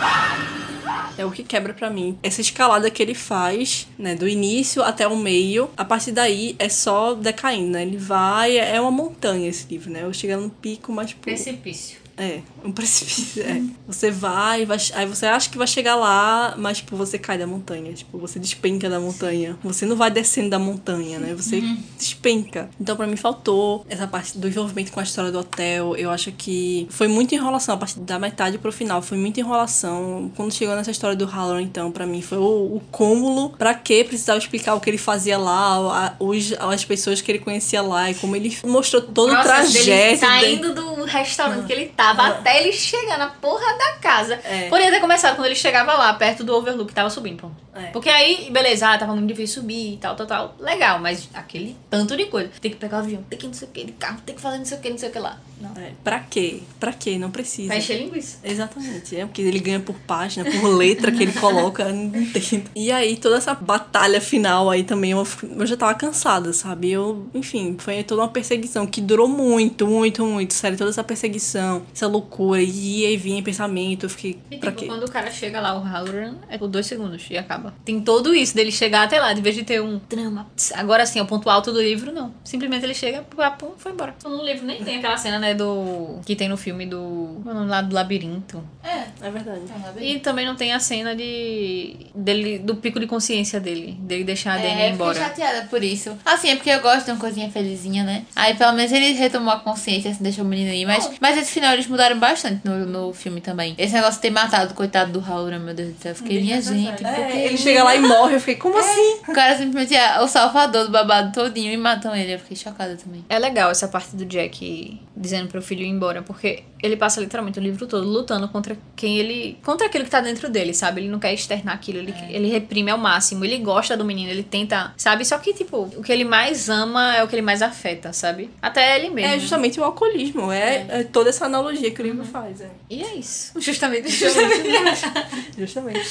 É 1.17 1.25
o 1.25 1.31
que 1.31 1.43
quebra 1.43 1.73
pra 1.73 1.89
mim. 1.89 2.17
Essa 2.23 2.39
escalada 2.39 2.89
que 2.89 3.03
ele 3.03 3.13
faz, 3.13 3.85
né, 3.97 4.15
do 4.15 4.27
início 4.27 4.81
até 4.81 5.05
o 5.05 5.17
meio, 5.17 5.69
a 5.75 5.83
partir 5.83 6.13
daí 6.13 6.55
é 6.57 6.69
só 6.69 7.13
decaindo, 7.13 7.71
né? 7.71 7.81
Ele 7.81 7.97
vai, 7.97 8.57
é 8.57 8.79
uma 8.79 8.91
montanha 8.91 9.49
esse 9.49 9.67
livro, 9.69 9.91
né? 9.91 10.03
Eu 10.03 10.13
chegando 10.13 10.43
no 10.43 10.49
pico, 10.49 10.91
mas 10.93 11.11
pô, 11.11 11.23
Precipício. 11.23 11.97
É, 12.19 12.41
um 12.65 12.71
precipício, 12.71 13.41
é. 13.43 13.61
Você 13.87 14.11
vai, 14.11 14.65
vai, 14.65 14.77
aí 14.93 15.05
você 15.05 15.25
acha 15.25 15.49
que 15.49 15.57
vai 15.57 15.65
chegar 15.67 15.95
lá, 15.95 16.53
mas 16.57 16.77
tipo, 16.79 16.95
você 16.97 17.17
cai 17.17 17.37
da 17.37 17.47
montanha, 17.47 17.93
tipo, 17.93 18.17
você 18.17 18.37
despenca 18.37 18.89
da 18.89 18.99
montanha. 18.99 19.57
Você 19.63 19.85
não 19.85 19.95
vai 19.95 20.11
descendo 20.11 20.49
da 20.49 20.59
montanha, 20.59 21.17
né? 21.19 21.33
Você 21.33 21.61
despenca. 21.97 22.69
Então 22.79 22.95
pra 22.95 23.07
mim 23.07 23.15
faltou 23.15 23.85
essa 23.89 24.07
parte 24.07 24.37
do 24.37 24.47
envolvimento 24.47 24.91
com 24.91 24.99
a 24.99 25.03
história 25.03 25.31
do 25.31 25.39
hotel. 25.39 25.95
Eu 25.95 26.09
acho 26.11 26.31
que 26.31 26.87
foi 26.89 27.07
muita 27.07 27.35
enrolação 27.35 27.75
a 27.75 27.77
partir 27.77 27.99
da 27.99 28.19
metade 28.19 28.57
pro 28.57 28.71
final, 28.71 29.01
foi 29.01 29.17
muita 29.17 29.39
enrolação. 29.39 30.31
Quando 30.35 30.53
chegou 30.53 30.75
nessa 30.75 30.91
história 30.91 31.15
do 31.15 31.25
Halloran, 31.25 31.61
então, 31.61 31.91
pra 31.91 32.05
mim 32.05 32.21
foi 32.21 32.37
o, 32.37 32.75
o 32.75 32.81
cúmulo. 32.91 33.49
Pra 33.51 33.73
que 33.73 34.03
precisava 34.03 34.37
explicar 34.39 34.75
o 34.75 34.79
que 34.79 34.89
ele 34.89 34.97
fazia 34.97 35.37
lá, 35.37 36.07
a- 36.07 36.15
os, 36.19 36.53
as 36.59 36.83
pessoas 36.85 37.21
que 37.21 37.31
ele 37.31 37.39
conhecia 37.39 37.81
lá 37.81 38.09
e 38.09 38.15
como 38.15 38.35
ele 38.35 38.55
mostrou 38.65 39.01
todo 39.01 39.29
o 39.29 39.33
Nossa, 39.33 39.43
trajeto. 39.47 39.73
dele 39.85 39.89
dele. 39.99 40.17
saindo 40.17 40.73
do 40.73 41.03
restaurante 41.03 41.65
que 41.65 41.73
ele 41.73 41.85
tava 42.15 42.27
até 42.27 42.61
ele 42.61 42.71
chegar 42.71 43.17
na 43.17 43.27
porra 43.27 43.77
da 43.77 43.93
casa. 43.93 44.39
É. 44.43 44.69
Poderia 44.69 44.91
ter 44.91 44.99
começado 44.99 45.35
quando 45.35 45.45
ele 45.45 45.55
chegava 45.55 45.93
lá, 45.93 46.13
perto 46.13 46.43
do 46.43 46.55
Overlook, 46.55 46.87
que 46.87 46.93
tava 46.93 47.09
subindo, 47.09 47.37
pronto. 47.37 47.55
É. 47.75 47.87
Porque 47.87 48.09
aí, 48.09 48.49
beleza, 48.51 48.89
ah, 48.89 48.97
tava 48.97 49.15
muito 49.15 49.27
difícil 49.27 49.61
subir 49.61 49.93
e 49.93 49.97
tal, 49.97 50.15
tal, 50.15 50.27
tal. 50.27 50.55
Legal, 50.59 50.99
mas 50.99 51.29
aquele 51.33 51.75
tanto 51.89 52.17
de 52.17 52.25
coisa. 52.25 52.49
Tem 52.59 52.71
que 52.71 52.77
pegar 52.77 52.97
o 52.97 52.99
avião, 53.01 53.23
tem 53.29 53.39
que 53.39 53.47
não 53.47 53.53
sei 53.53 53.67
o 53.67 53.71
que, 53.71 53.85
de 53.85 53.91
carro, 53.93 54.19
tem 54.25 54.35
que 54.35 54.41
fazer 54.41 54.57
não 54.57 54.65
sei 54.65 54.77
o 54.77 54.81
que, 54.81 54.89
não 54.89 54.97
sei 54.97 55.09
o 55.09 55.11
que 55.11 55.19
lá. 55.19 55.39
Não. 55.61 55.71
É, 55.81 55.91
pra 56.03 56.19
quê? 56.19 56.61
Pra 56.79 56.93
quê? 56.93 57.17
Não 57.17 57.31
precisa. 57.31 57.67
Vai 57.67 57.77
encher 57.77 58.01
linguiça. 58.01 58.39
Exatamente, 58.43 59.15
é 59.15 59.25
porque 59.25 59.41
ele 59.41 59.59
ganha 59.59 59.79
por 59.79 59.95
página, 59.95 60.49
por 60.49 60.67
letra 60.67 61.11
que 61.11 61.23
ele 61.23 61.33
coloca, 61.33 61.85
não 61.85 62.21
entendo. 62.21 62.69
E 62.75 62.91
aí, 62.91 63.17
toda 63.17 63.37
essa 63.37 63.53
batalha 63.53 64.19
final 64.21 64.69
aí 64.69 64.83
também, 64.83 65.11
eu, 65.11 65.27
eu 65.57 65.65
já 65.65 65.77
tava 65.77 65.93
cansada, 65.93 66.51
sabe? 66.53 66.91
Eu, 66.91 67.27
enfim, 67.33 67.75
foi 67.77 68.03
toda 68.03 68.21
uma 68.21 68.29
perseguição 68.29 68.87
que 68.87 69.01
durou 69.01 69.27
muito, 69.27 69.87
muito, 69.87 70.25
muito, 70.25 70.53
sério, 70.53 70.77
toda 70.77 70.89
essa 70.89 71.03
perseguição, 71.03 71.83
essa 71.99 72.07
loucura, 72.07 72.61
e 72.61 73.01
ia 73.01 73.11
e 73.11 73.17
vinha 73.17 73.39
em 73.39 73.43
pensamento, 73.43 74.05
eu 74.05 74.09
fiquei, 74.09 74.39
E 74.49 74.57
pra 74.57 74.71
tipo, 74.71 74.81
quê? 74.83 74.87
quando 74.87 75.03
o 75.03 75.11
cara 75.11 75.29
chega 75.31 75.59
lá, 75.59 75.77
o 75.77 75.81
Halloran, 75.83 76.35
é 76.49 76.57
por 76.57 76.67
dois 76.67 76.85
segundos 76.85 77.25
e 77.29 77.37
acaba. 77.37 77.73
Tem 77.83 77.99
todo 78.01 78.33
isso 78.33 78.55
dele 78.55 78.71
chegar 78.71 79.03
até 79.03 79.19
lá, 79.19 79.33
de 79.33 79.41
vez 79.41 79.55
de 79.55 79.63
ter 79.63 79.81
um 79.81 79.99
drama. 80.09 80.47
Agora 80.75 81.05
sim, 81.05 81.19
é 81.19 81.21
o 81.21 81.25
ponto 81.25 81.49
alto 81.49 81.71
do 81.71 81.81
livro, 81.81 82.11
não. 82.11 82.33
Simplesmente 82.43 82.83
ele 82.85 82.93
chega, 82.93 83.21
pum, 83.57 83.71
foi 83.77 83.91
embora. 83.91 84.15
No 84.23 84.43
livro 84.43 84.65
nem 84.65 84.83
tem 84.83 84.97
aquela 84.97 85.17
cena, 85.17 85.37
né, 85.39 85.53
do. 85.53 86.19
que 86.25 86.35
tem 86.35 86.47
no 86.47 86.57
filme 86.57 86.85
do. 86.85 87.39
Qual 87.43 87.53
é 87.53 87.57
o 87.57 87.59
nome 87.59 87.69
lá 87.71 87.81
do 87.81 87.93
labirinto. 87.93 88.63
É, 88.83 89.27
É 89.27 89.29
verdade. 89.29 89.61
E 89.99 90.19
também 90.19 90.45
não 90.45 90.55
tem 90.55 90.71
a 90.73 90.79
cena 90.79 91.15
de. 91.15 92.07
dele, 92.15 92.59
do 92.59 92.75
pico 92.75 92.99
de 92.99 93.07
consciência 93.07 93.59
dele. 93.59 93.97
Dele 94.01 94.23
deixar 94.23 94.53
a 94.53 94.57
Dani 94.57 94.67
É, 94.67 94.71
ir 94.71 94.73
eu 94.73 94.79
fiquei 94.79 94.93
embora. 94.93 95.19
chateada 95.19 95.67
por 95.67 95.83
isso. 95.83 96.17
Assim, 96.25 96.49
é 96.49 96.55
porque 96.55 96.69
eu 96.69 96.81
gosto 96.81 97.05
de 97.05 97.11
uma 97.11 97.17
coisinha 97.19 97.49
felizinha, 97.49 98.03
né? 98.03 98.25
Aí 98.35 98.53
pelo 98.55 98.73
menos 98.73 98.91
ele 98.91 99.11
retomou 99.13 99.53
a 99.53 99.59
consciência, 99.59 100.11
assim, 100.11 100.23
deixou 100.23 100.45
o 100.45 100.47
menino 100.47 100.71
ir. 100.71 100.85
Mas, 100.85 101.09
mas 101.19 101.37
esse 101.37 101.51
final 101.51 101.73
eles 101.73 101.87
mudaram 101.89 102.17
bastante 102.19 102.61
no, 102.63 102.85
no 102.85 103.13
filme 103.13 103.41
também. 103.41 103.75
Esse 103.77 103.93
negócio 103.93 104.15
de 104.15 104.21
ter 104.21 104.29
matado 104.29 104.71
o 104.71 104.75
coitado 104.75 105.11
do 105.11 105.19
Halloran, 105.19 105.59
meu 105.59 105.73
Deus 105.73 105.93
do 105.93 106.01
céu. 106.01 106.11
Eu 106.11 106.15
fiquei, 106.15 106.41
minha 106.41 106.61
gente, 106.61 107.05
É, 107.05 107.31
que 107.31 107.37
ele 107.37 107.57
chega 107.57 107.83
lá 107.83 107.95
e 107.95 107.99
morre, 107.99 108.35
eu 108.35 108.39
fiquei, 108.39 108.55
como 108.55 108.77
assim? 108.77 109.19
O 109.27 109.33
cara 109.33 109.57
simplesmente 109.57 109.95
é 109.95 110.19
o 110.21 110.27
salvador 110.27 110.85
do 110.85 110.91
babado 110.91 111.31
todinho 111.31 111.71
e 111.71 111.77
matam 111.77 112.15
ele. 112.15 112.33
Eu 112.35 112.39
fiquei 112.39 112.57
chocada 112.57 112.95
também. 112.95 113.23
É 113.29 113.37
legal 113.39 113.71
essa 113.71 113.87
parte 113.87 114.15
do 114.15 114.25
Jack 114.25 114.99
dizendo 115.15 115.49
pro 115.49 115.61
filho 115.61 115.83
ir 115.83 115.89
embora, 115.89 116.21
porque 116.21 116.63
ele 116.81 116.95
passa 116.95 117.19
literalmente 117.19 117.59
o 117.59 117.61
livro 117.61 117.85
todo 117.85 118.07
lutando 118.07 118.47
contra 118.47 118.77
quem 118.95 119.17
ele. 119.17 119.57
contra 119.63 119.87
aquilo 119.87 120.05
que 120.05 120.09
tá 120.09 120.21
dentro 120.21 120.49
dele, 120.49 120.73
sabe? 120.73 121.01
Ele 121.01 121.09
não 121.09 121.19
quer 121.19 121.33
externar 121.33 121.75
aquilo, 121.75 121.99
ele, 121.99 122.13
ele 122.29 122.49
reprime 122.49 122.89
ao 122.89 122.97
máximo. 122.97 123.43
Ele 123.43 123.57
gosta 123.57 123.97
do 123.97 124.05
menino, 124.05 124.29
ele 124.29 124.43
tenta, 124.43 124.93
sabe? 124.95 125.25
Só 125.25 125.37
que, 125.37 125.53
tipo, 125.53 125.89
o 125.95 126.01
que 126.01 126.11
ele 126.11 126.23
mais 126.23 126.69
ama 126.69 127.15
é 127.15 127.23
o 127.23 127.27
que 127.27 127.35
ele 127.35 127.41
mais 127.41 127.61
afeta, 127.61 128.13
sabe? 128.13 128.49
Até 128.61 128.97
ele 128.97 129.09
mesmo. 129.09 129.33
É 129.33 129.39
justamente 129.39 129.79
o 129.79 129.83
alcoolismo, 129.83 130.51
é, 130.51 130.85
é 130.89 131.03
toda 131.03 131.29
essa 131.29 131.45
analogia 131.45 131.78
que 131.79 132.01
o 132.01 132.05
livro 132.05 132.25
faz. 132.25 132.61
É. 132.61 132.69
E 132.89 133.03
é 133.03 133.15
isso. 133.15 133.53
Justamente, 133.59 134.09
justamente. 134.09 134.69
Justamente. 135.57 136.09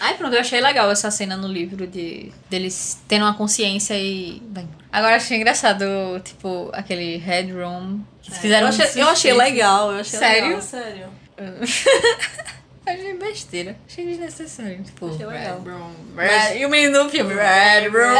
Ai, 0.00 0.16
pronto, 0.16 0.34
eu 0.34 0.40
achei 0.40 0.60
legal 0.60 0.90
essa 0.90 1.10
cena 1.10 1.36
no 1.36 1.48
livro 1.48 1.86
de 1.86 2.32
deles 2.48 3.00
tendo 3.08 3.24
uma 3.24 3.34
consciência 3.34 3.94
e. 3.98 4.40
Bem. 4.46 4.68
Agora 4.92 5.16
achei 5.16 5.36
engraçado, 5.36 5.84
tipo, 6.24 6.70
aquele 6.72 7.16
headroom. 7.18 8.00
Que 8.22 8.30
fizeram 8.32 8.68
eu, 8.68 8.68
achei, 8.68 9.02
eu 9.02 9.08
achei 9.08 9.32
legal, 9.32 9.92
eu 9.92 10.00
achei 10.00 10.18
Sério? 10.18 10.44
legal. 10.48 10.62
Sério? 10.62 11.08
Achei 12.86 13.14
besteira. 13.14 13.76
Achei 13.86 14.04
desnecessário. 14.06 14.82
Tipo, 14.82 15.14
Achei 15.14 15.26
legal. 15.26 15.62
Red 15.62 15.70
Room. 15.70 15.94
Red... 16.16 16.58
E 16.58 16.66
o 16.66 16.68
menino 16.68 17.04
do 17.04 17.10
filme, 17.10 17.34
Red 17.34 17.88
Room. 17.88 18.14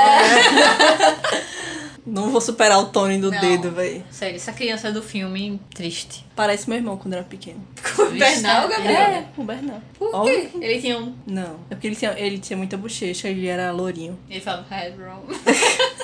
Não 2.10 2.30
vou 2.30 2.40
superar 2.40 2.78
o 2.80 2.86
Tony 2.86 3.18
do 3.18 3.30
Não. 3.30 3.40
dedo, 3.40 3.70
véi. 3.70 4.04
Sério, 4.10 4.36
essa 4.36 4.52
criança 4.52 4.90
do 4.90 5.02
filme, 5.02 5.60
triste. 5.74 6.24
Parece 6.34 6.68
meu 6.68 6.78
irmão 6.78 6.96
quando 6.96 7.14
era 7.14 7.22
pequeno. 7.22 7.60
O 8.00 8.10
Bernal, 8.12 8.68
Gabriel? 8.68 9.00
É, 9.00 9.24
o 9.36 9.44
Bernardo. 9.44 9.82
Por 9.98 10.24
quê? 10.24 10.48
Ele 10.60 10.80
tinha 10.80 10.98
um... 10.98 11.14
Não, 11.26 11.56
é 11.70 11.74
porque 11.74 11.86
ele 11.86 11.96
tinha, 11.96 12.12
ele 12.18 12.38
tinha 12.38 12.56
muita 12.56 12.76
bochecha, 12.76 13.28
ele 13.28 13.46
era 13.46 13.70
lourinho. 13.70 14.18
Ele 14.28 14.40
falava 14.40 14.66
Red 14.68 14.90
Room. 14.96 15.22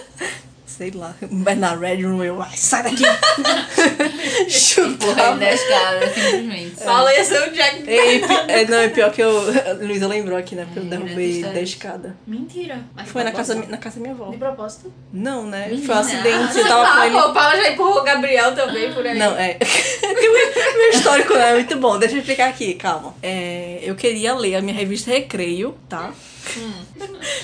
Sei 0.76 0.90
lá. 0.90 1.14
O 1.22 1.36
Bernardo 1.36 1.80
Red 1.80 2.02
Room, 2.02 2.22
eu, 2.22 2.42
ai, 2.42 2.54
sai 2.54 2.82
daqui. 2.82 3.02
Ele 4.46 5.38
da 5.38 5.52
escada, 5.52 6.06
simplesmente. 6.12 6.76
Fala, 6.76 7.12
ia 7.14 7.24
ser 7.24 7.48
o 7.48 7.52
Jack. 7.52 7.82
Ei, 7.88 8.18
pi- 8.20 8.26
é, 8.48 8.66
não, 8.66 8.78
é 8.78 8.88
pior 8.88 9.10
que 9.10 9.22
eu. 9.22 9.30
a 9.38 9.72
Luísa 9.82 10.06
lembrou 10.06 10.36
aqui, 10.36 10.54
né? 10.54 10.64
Porque 10.64 10.80
eu 10.80 10.84
derrubei 10.84 11.40
dessa 11.42 11.54
da 11.54 11.60
história. 11.62 11.62
escada. 11.62 12.16
Mentira. 12.26 12.80
Mas 12.94 13.08
Foi 13.08 13.24
na 13.24 13.32
casa, 13.32 13.54
na 13.54 13.76
casa 13.78 13.96
da 13.96 14.02
minha 14.02 14.14
avó. 14.14 14.30
De 14.30 14.36
propósito? 14.36 14.92
Não, 15.12 15.46
né? 15.46 15.68
Menina. 15.68 15.86
Foi 15.86 15.94
um 15.94 15.98
acidente. 15.98 16.58
Eu 16.58 16.64
Ah, 16.64 16.68
tava 16.68 16.96
com 17.00 17.04
ele. 17.06 17.16
o 17.16 17.32
Paula 17.32 17.56
já 17.56 17.70
empurrou 17.70 18.00
o 18.00 18.04
Gabriel 18.04 18.54
também 18.54 18.92
por 18.92 19.06
aí. 19.06 19.18
Não, 19.18 19.36
é. 19.36 19.58
meu, 20.02 20.90
histórico 20.90 21.32
não 21.34 21.40
é 21.42 21.52
muito 21.54 21.76
bom. 21.78 21.98
Deixa 21.98 22.16
eu 22.16 22.20
explicar 22.20 22.48
aqui, 22.50 22.74
calma. 22.74 23.14
É, 23.22 23.80
eu 23.82 23.94
queria 23.94 24.34
ler 24.34 24.56
a 24.56 24.60
minha 24.62 24.76
revista 24.76 25.10
Recreio, 25.10 25.74
tá? 25.88 26.12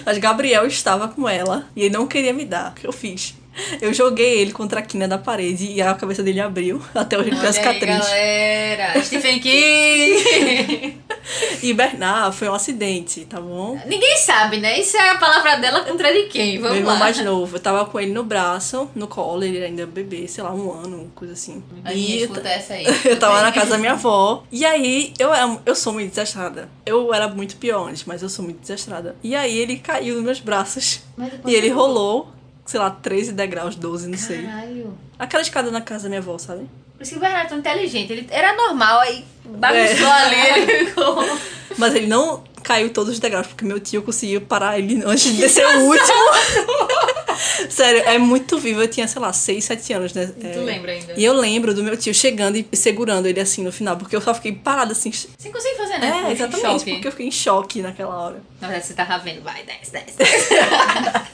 Mas 0.04 0.18
Gabriel 0.18 0.66
estava 0.66 1.08
com 1.08 1.28
ela 1.28 1.66
e 1.74 1.82
ele 1.82 1.94
não 1.94 2.06
queria 2.06 2.32
me 2.32 2.44
dar. 2.44 2.72
O 2.72 2.74
que 2.74 2.86
eu 2.86 2.92
fiz? 2.92 3.34
Eu 3.80 3.92
joguei 3.92 4.38
ele 4.40 4.52
contra 4.52 4.80
a 4.80 4.82
quina 4.82 5.06
da 5.06 5.18
parede 5.18 5.70
e 5.70 5.82
a 5.82 5.92
cabeça 5.94 6.22
dele 6.22 6.40
abriu. 6.40 6.80
Até 6.94 7.18
hoje 7.18 7.28
ele 7.28 7.36
tem 7.36 7.44
a 7.44 7.48
aí, 7.48 7.52
cicatriz. 7.54 7.98
galera. 7.98 9.02
Stephen 9.04 9.38
King. 9.40 10.96
E 11.62 11.72
Bernard 11.72 12.36
foi 12.36 12.48
um 12.48 12.54
acidente, 12.54 13.24
tá 13.26 13.40
bom? 13.40 13.78
Ninguém 13.86 14.16
sabe, 14.16 14.58
né? 14.58 14.78
Isso 14.80 14.96
é 14.96 15.10
a 15.10 15.18
palavra 15.18 15.56
dela 15.56 15.80
contra 15.84 16.12
de 16.12 16.24
quem? 16.24 16.54
Meu 16.54 16.62
Vamos 16.62 16.78
irmão 16.78 16.94
lá. 16.94 16.98
mais 16.98 17.18
novo, 17.24 17.56
eu 17.56 17.60
tava 17.60 17.84
com 17.84 18.00
ele 18.00 18.10
no 18.12 18.24
braço, 18.24 18.90
no 18.94 19.06
colo, 19.06 19.44
ele 19.44 19.62
ainda 19.64 19.86
bebê, 19.86 20.26
sei 20.26 20.42
lá, 20.42 20.52
um 20.52 20.72
ano, 20.72 21.12
coisa 21.14 21.34
assim. 21.34 21.62
A 21.84 21.92
E 21.92 22.22
escuta 22.22 22.48
essa 22.48 22.74
aí. 22.74 22.86
Eu 23.04 23.18
tava 23.18 23.40
na 23.42 23.52
casa 23.52 23.70
da 23.70 23.78
minha 23.78 23.92
avó. 23.92 24.42
E 24.50 24.64
aí, 24.64 25.12
eu, 25.18 25.32
era- 25.32 25.58
eu 25.66 25.74
sou 25.76 25.92
muito 25.92 26.10
desastrada. 26.10 26.68
Eu 26.84 27.12
era 27.14 27.28
muito 27.28 27.56
pior 27.56 27.88
antes, 27.88 28.04
mas 28.04 28.22
eu 28.22 28.28
sou 28.28 28.44
muito 28.44 28.60
desastrada. 28.60 29.14
E 29.22 29.34
aí, 29.36 29.56
ele 29.58 29.76
caiu 29.78 30.14
nos 30.16 30.24
meus 30.24 30.40
braços. 30.40 31.00
E 31.46 31.54
ele 31.54 31.68
rolou, 31.68 32.28
sei 32.66 32.80
lá, 32.80 32.90
13 32.90 33.32
degraus, 33.32 33.74
12, 33.76 34.08
não 34.08 34.18
sei. 34.18 34.42
Caralho. 34.42 34.96
Aquela 35.18 35.42
escada 35.42 35.70
na 35.70 35.80
casa 35.80 36.04
da 36.04 36.08
minha 36.08 36.20
avó, 36.20 36.38
sabe? 36.38 36.68
Por 36.96 37.02
isso 37.02 37.12
que 37.12 37.18
o 37.18 37.20
Bernardo 37.20 37.46
é 37.46 37.48
tão 37.48 37.58
inteligente. 37.58 38.12
Ele 38.12 38.26
era 38.30 38.54
normal, 38.54 39.00
aí 39.00 39.24
bagunçou 39.44 40.06
É. 40.06 40.22
ali. 40.22 40.62
Ele 40.70 40.86
ficou... 40.86 41.16
Mas 41.78 41.94
ele 41.94 42.06
não 42.06 42.44
caiu 42.62 42.90
todos 42.90 43.14
os 43.14 43.18
degraus, 43.18 43.46
porque 43.48 43.64
meu 43.64 43.80
tio 43.80 44.02
conseguiu 44.02 44.40
parar 44.42 44.78
ele 44.78 45.02
antes 45.04 45.24
de 45.24 45.32
descer 45.40 45.66
o 45.66 45.80
último. 45.86 46.12
Sério, 47.68 48.02
é 48.06 48.18
muito 48.18 48.56
vivo. 48.58 48.82
Eu 48.82 48.88
tinha, 48.88 49.08
sei 49.08 49.20
lá, 49.20 49.32
6, 49.32 49.64
7 49.64 49.92
anos, 49.94 50.12
né? 50.12 50.26
Tu 50.26 50.46
É, 50.46 50.54
lembra 50.58 50.92
ainda? 50.92 51.14
E 51.16 51.24
eu 51.24 51.32
lembro 51.32 51.74
do 51.74 51.82
meu 51.82 51.96
tio 51.96 52.14
chegando 52.14 52.56
e 52.56 52.68
segurando 52.76 53.26
ele 53.26 53.40
assim 53.40 53.64
no 53.64 53.72
final, 53.72 53.96
porque 53.96 54.14
eu 54.14 54.20
só 54.20 54.32
fiquei 54.34 54.52
parada 54.52 54.92
assim. 54.92 55.10
Você 55.10 55.28
consegue 55.50 55.76
fazer, 55.76 55.98
né? 55.98 56.24
É, 56.28 56.32
exatamente, 56.32 56.84
porque 56.84 57.08
eu 57.08 57.10
fiquei 57.10 57.26
em 57.26 57.30
choque 57.32 57.82
naquela 57.82 58.14
hora. 58.16 58.42
Na 58.60 58.68
verdade, 58.68 58.86
você 58.86 58.94
tava 58.94 59.18
vendo. 59.18 59.42
Vai, 59.42 59.64
desce, 59.64 59.90
desce. 59.90 60.16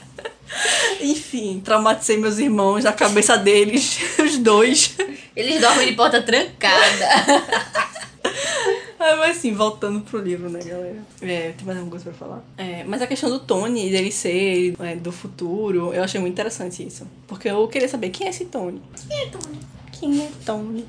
Enfim, 1.01 1.61
traumatizei 1.63 2.17
meus 2.17 2.37
irmãos, 2.39 2.85
a 2.85 2.93
cabeça 2.93 3.37
deles, 3.37 3.99
os 4.19 4.37
dois. 4.37 4.95
Eles 5.35 5.61
dormem 5.61 5.87
de 5.87 5.93
porta 5.93 6.21
trancada. 6.21 7.89
Ah, 9.01 9.15
mas 9.15 9.37
assim, 9.37 9.53
voltando 9.53 10.01
pro 10.01 10.19
livro, 10.19 10.49
né, 10.49 10.59
galera? 10.59 10.97
É, 11.21 11.53
tem 11.53 11.65
mais 11.65 11.77
alguma 11.77 11.89
coisa 11.89 12.03
pra 12.03 12.13
falar? 12.13 12.43
É, 12.57 12.83
mas 12.83 13.01
a 13.01 13.07
questão 13.07 13.29
do 13.29 13.39
Tony, 13.39 13.89
dele 13.89 14.11
ser 14.11 14.75
é, 14.77 14.95
do 14.97 15.09
futuro, 15.09 15.93
eu 15.93 16.03
achei 16.03 16.19
muito 16.19 16.33
interessante 16.33 16.85
isso. 16.85 17.07
Porque 17.25 17.49
eu 17.49 17.65
queria 17.69 17.87
saber 17.87 18.09
quem 18.09 18.27
é 18.27 18.29
esse 18.29 18.43
Tony. 18.45 18.81
Quem 19.07 19.21
é 19.21 19.25
Tony? 19.27 19.59
Quem 19.93 20.21
é 20.21 20.29
Tony? 20.45 20.85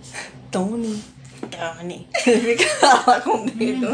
Tony. 0.51 1.05
Tony. 1.51 2.07
Fica 2.21 3.03
lá 3.07 3.21
com 3.21 3.45
o 3.45 3.51
dedo. 3.51 3.87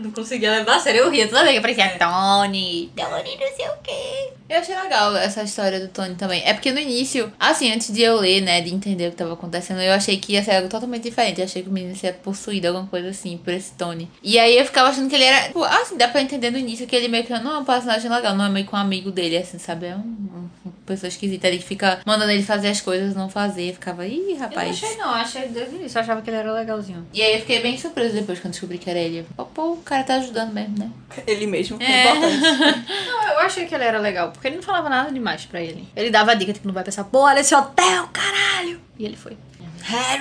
Não 0.00 0.10
conseguia 0.10 0.50
levar 0.50 0.76
a 0.76 0.80
sério. 0.80 1.00
Eu 1.02 1.10
ria 1.10 1.28
toda 1.28 1.42
vez 1.42 1.52
que 1.52 1.58
aparecia 1.58 1.98
Tony. 1.98 2.90
Tony 2.96 3.36
não 3.38 3.56
sei 3.56 3.68
o 3.68 3.72
quê. 3.82 4.30
Eu 4.48 4.58
achei 4.58 4.74
legal 4.76 5.14
essa 5.16 5.42
história 5.44 5.78
do 5.78 5.88
Tony 5.88 6.14
também. 6.16 6.42
É 6.44 6.52
porque 6.52 6.72
no 6.72 6.80
início, 6.80 7.32
assim, 7.38 7.70
antes 7.72 7.92
de 7.92 8.02
eu 8.02 8.16
ler, 8.16 8.40
né, 8.40 8.60
de 8.60 8.74
entender 8.74 9.06
o 9.06 9.10
que 9.12 9.16
tava 9.16 9.34
acontecendo, 9.34 9.80
eu 9.80 9.92
achei 9.92 10.16
que 10.16 10.32
ia 10.32 10.42
ser 10.42 10.56
algo 10.56 10.68
totalmente 10.68 11.04
diferente. 11.04 11.38
Eu 11.40 11.44
achei 11.44 11.62
que 11.62 11.68
o 11.68 11.72
menino 11.72 11.92
ia 11.92 11.98
ser 11.98 12.14
possuído, 12.14 12.66
alguma 12.66 12.86
coisa 12.88 13.10
assim, 13.10 13.36
por 13.38 13.52
esse 13.52 13.72
Tony. 13.74 14.08
E 14.22 14.38
aí 14.38 14.58
eu 14.58 14.64
ficava 14.64 14.88
achando 14.88 15.08
que 15.08 15.14
ele 15.14 15.24
era. 15.24 15.46
Tipo, 15.46 15.62
assim, 15.62 15.96
dá 15.96 16.08
pra 16.08 16.20
entender 16.20 16.50
no 16.50 16.58
início 16.58 16.86
que 16.86 16.96
ele 16.96 17.06
meio 17.06 17.22
que 17.24 17.32
não 17.38 17.54
é 17.54 17.58
um 17.58 17.64
personagem 17.64 18.10
legal, 18.10 18.34
não 18.34 18.44
é 18.44 18.48
meio 18.48 18.66
que 18.66 18.74
um 18.74 18.78
amigo 18.78 19.10
dele, 19.12 19.36
assim, 19.36 19.58
sabe? 19.58 19.86
É 19.86 19.94
um, 19.94 19.98
um- 20.00 20.50
uma 20.64 20.72
pessoa 20.84 21.08
esquisita 21.08 21.46
ali 21.46 21.58
que 21.58 21.64
fica 21.64 22.00
mandando 22.04 22.32
ele 22.32 22.42
fazer 22.42 22.68
as 22.68 22.80
coisas, 22.80 23.14
não 23.14 23.28
fazer. 23.28 23.72
Ficava, 23.74 24.04
ih, 24.06 24.18
Eu 24.18 24.26
não 24.34 24.38
rapaz. 24.40 24.70
achei, 24.70 24.96
não. 24.96 25.10
Achei 25.10 25.48
desde 25.48 25.76
o 25.76 25.78
início. 25.78 25.96
Eu 25.96 26.02
achava 26.02 26.22
que 26.22 26.28
ele 26.30 26.36
era 26.38 26.52
legalzinho. 26.52 27.06
E 27.14 27.22
aí 27.22 27.34
eu 27.34 27.40
fiquei 27.40 27.60
bem 27.60 27.78
surpresa 27.78 28.14
depois 28.14 28.40
quando 28.40 28.52
descobri 28.52 28.78
que 28.78 28.90
era 28.90 28.98
ele. 28.98 29.24
Pô, 29.54 29.72
o 29.74 29.76
cara 29.90 30.04
tá 30.04 30.14
ajudando 30.14 30.52
mesmo, 30.52 30.78
né? 30.78 30.90
Ele 31.26 31.46
mesmo, 31.46 31.76
é 31.82 31.84
É. 31.84 32.16
importante. 32.16 32.86
Não, 33.06 33.28
eu 33.32 33.38
achei 33.40 33.66
que 33.66 33.74
ele 33.74 33.84
era 33.84 33.98
legal, 33.98 34.30
porque 34.30 34.46
ele 34.48 34.56
não 34.56 34.62
falava 34.62 34.88
nada 34.88 35.10
demais 35.12 35.44
pra 35.44 35.60
ele. 35.60 35.86
Ele 35.96 36.10
dava 36.10 36.32
a 36.32 36.34
dica, 36.34 36.52
tipo, 36.52 36.66
não 36.66 36.74
vai 36.74 36.84
pensar, 36.84 37.04
pô, 37.04 37.20
olha 37.20 37.40
esse 37.40 37.54
hotel, 37.54 38.08
caralho! 38.12 38.80
E 38.98 39.04
ele 39.04 39.16
foi. 39.16 39.36
Red 39.82 40.20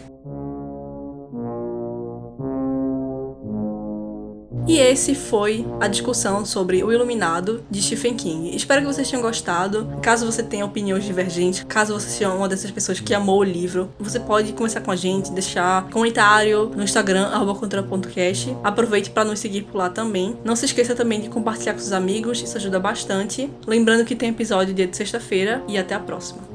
E 4.70 4.78
esse 4.78 5.16
foi 5.16 5.66
a 5.82 5.88
discussão 5.88 6.46
sobre 6.46 6.84
O 6.84 6.94
Iluminado 6.94 7.64
de 7.72 7.82
Stephen 7.82 8.14
King. 8.14 8.56
Espero 8.56 8.82
que 8.82 8.86
vocês 8.86 9.10
tenham 9.10 9.20
gostado. 9.20 9.90
Caso 10.00 10.28
você 10.28 10.44
tenha 10.44 10.64
opiniões 10.64 11.04
divergentes, 11.04 11.66
caso 11.68 11.92
você 11.92 12.08
seja 12.08 12.32
uma 12.32 12.48
dessas 12.48 12.70
pessoas 12.70 13.00
que 13.00 13.12
amou 13.16 13.40
o 13.40 13.44
livro, 13.44 13.90
você 14.00 14.20
pode 14.20 14.54
conversar 14.54 14.82
com 14.82 14.92
a 14.92 14.96
gente, 14.96 15.32
deixar 15.32 15.90
comentário 15.90 16.70
no 16.76 16.84
Instagram, 16.84 17.32
cultura.cast. 17.56 18.56
Aproveite 18.64 19.10
para 19.10 19.26
nos 19.26 19.40
seguir 19.40 19.64
por 19.64 19.80
lá 19.80 19.90
também. 19.90 20.38
Não 20.46 20.56
se 20.56 20.66
esqueça 20.66 20.94
também 20.94 21.20
de 21.20 21.30
compartilhar 21.30 21.74
com 21.74 21.80
seus 21.80 21.92
amigos, 21.92 22.40
isso 22.40 22.56
ajuda 22.56 22.80
bastante. 22.80 23.50
Lembrando 23.66 24.06
que 24.06 24.16
tem 24.16 24.30
episódio 24.30 24.72
dia 24.72 24.86
de 24.86 24.96
sexta-feira 24.96 25.64
e 25.68 25.80
até 25.80 25.96
a 25.96 26.00
próxima. 26.00 26.49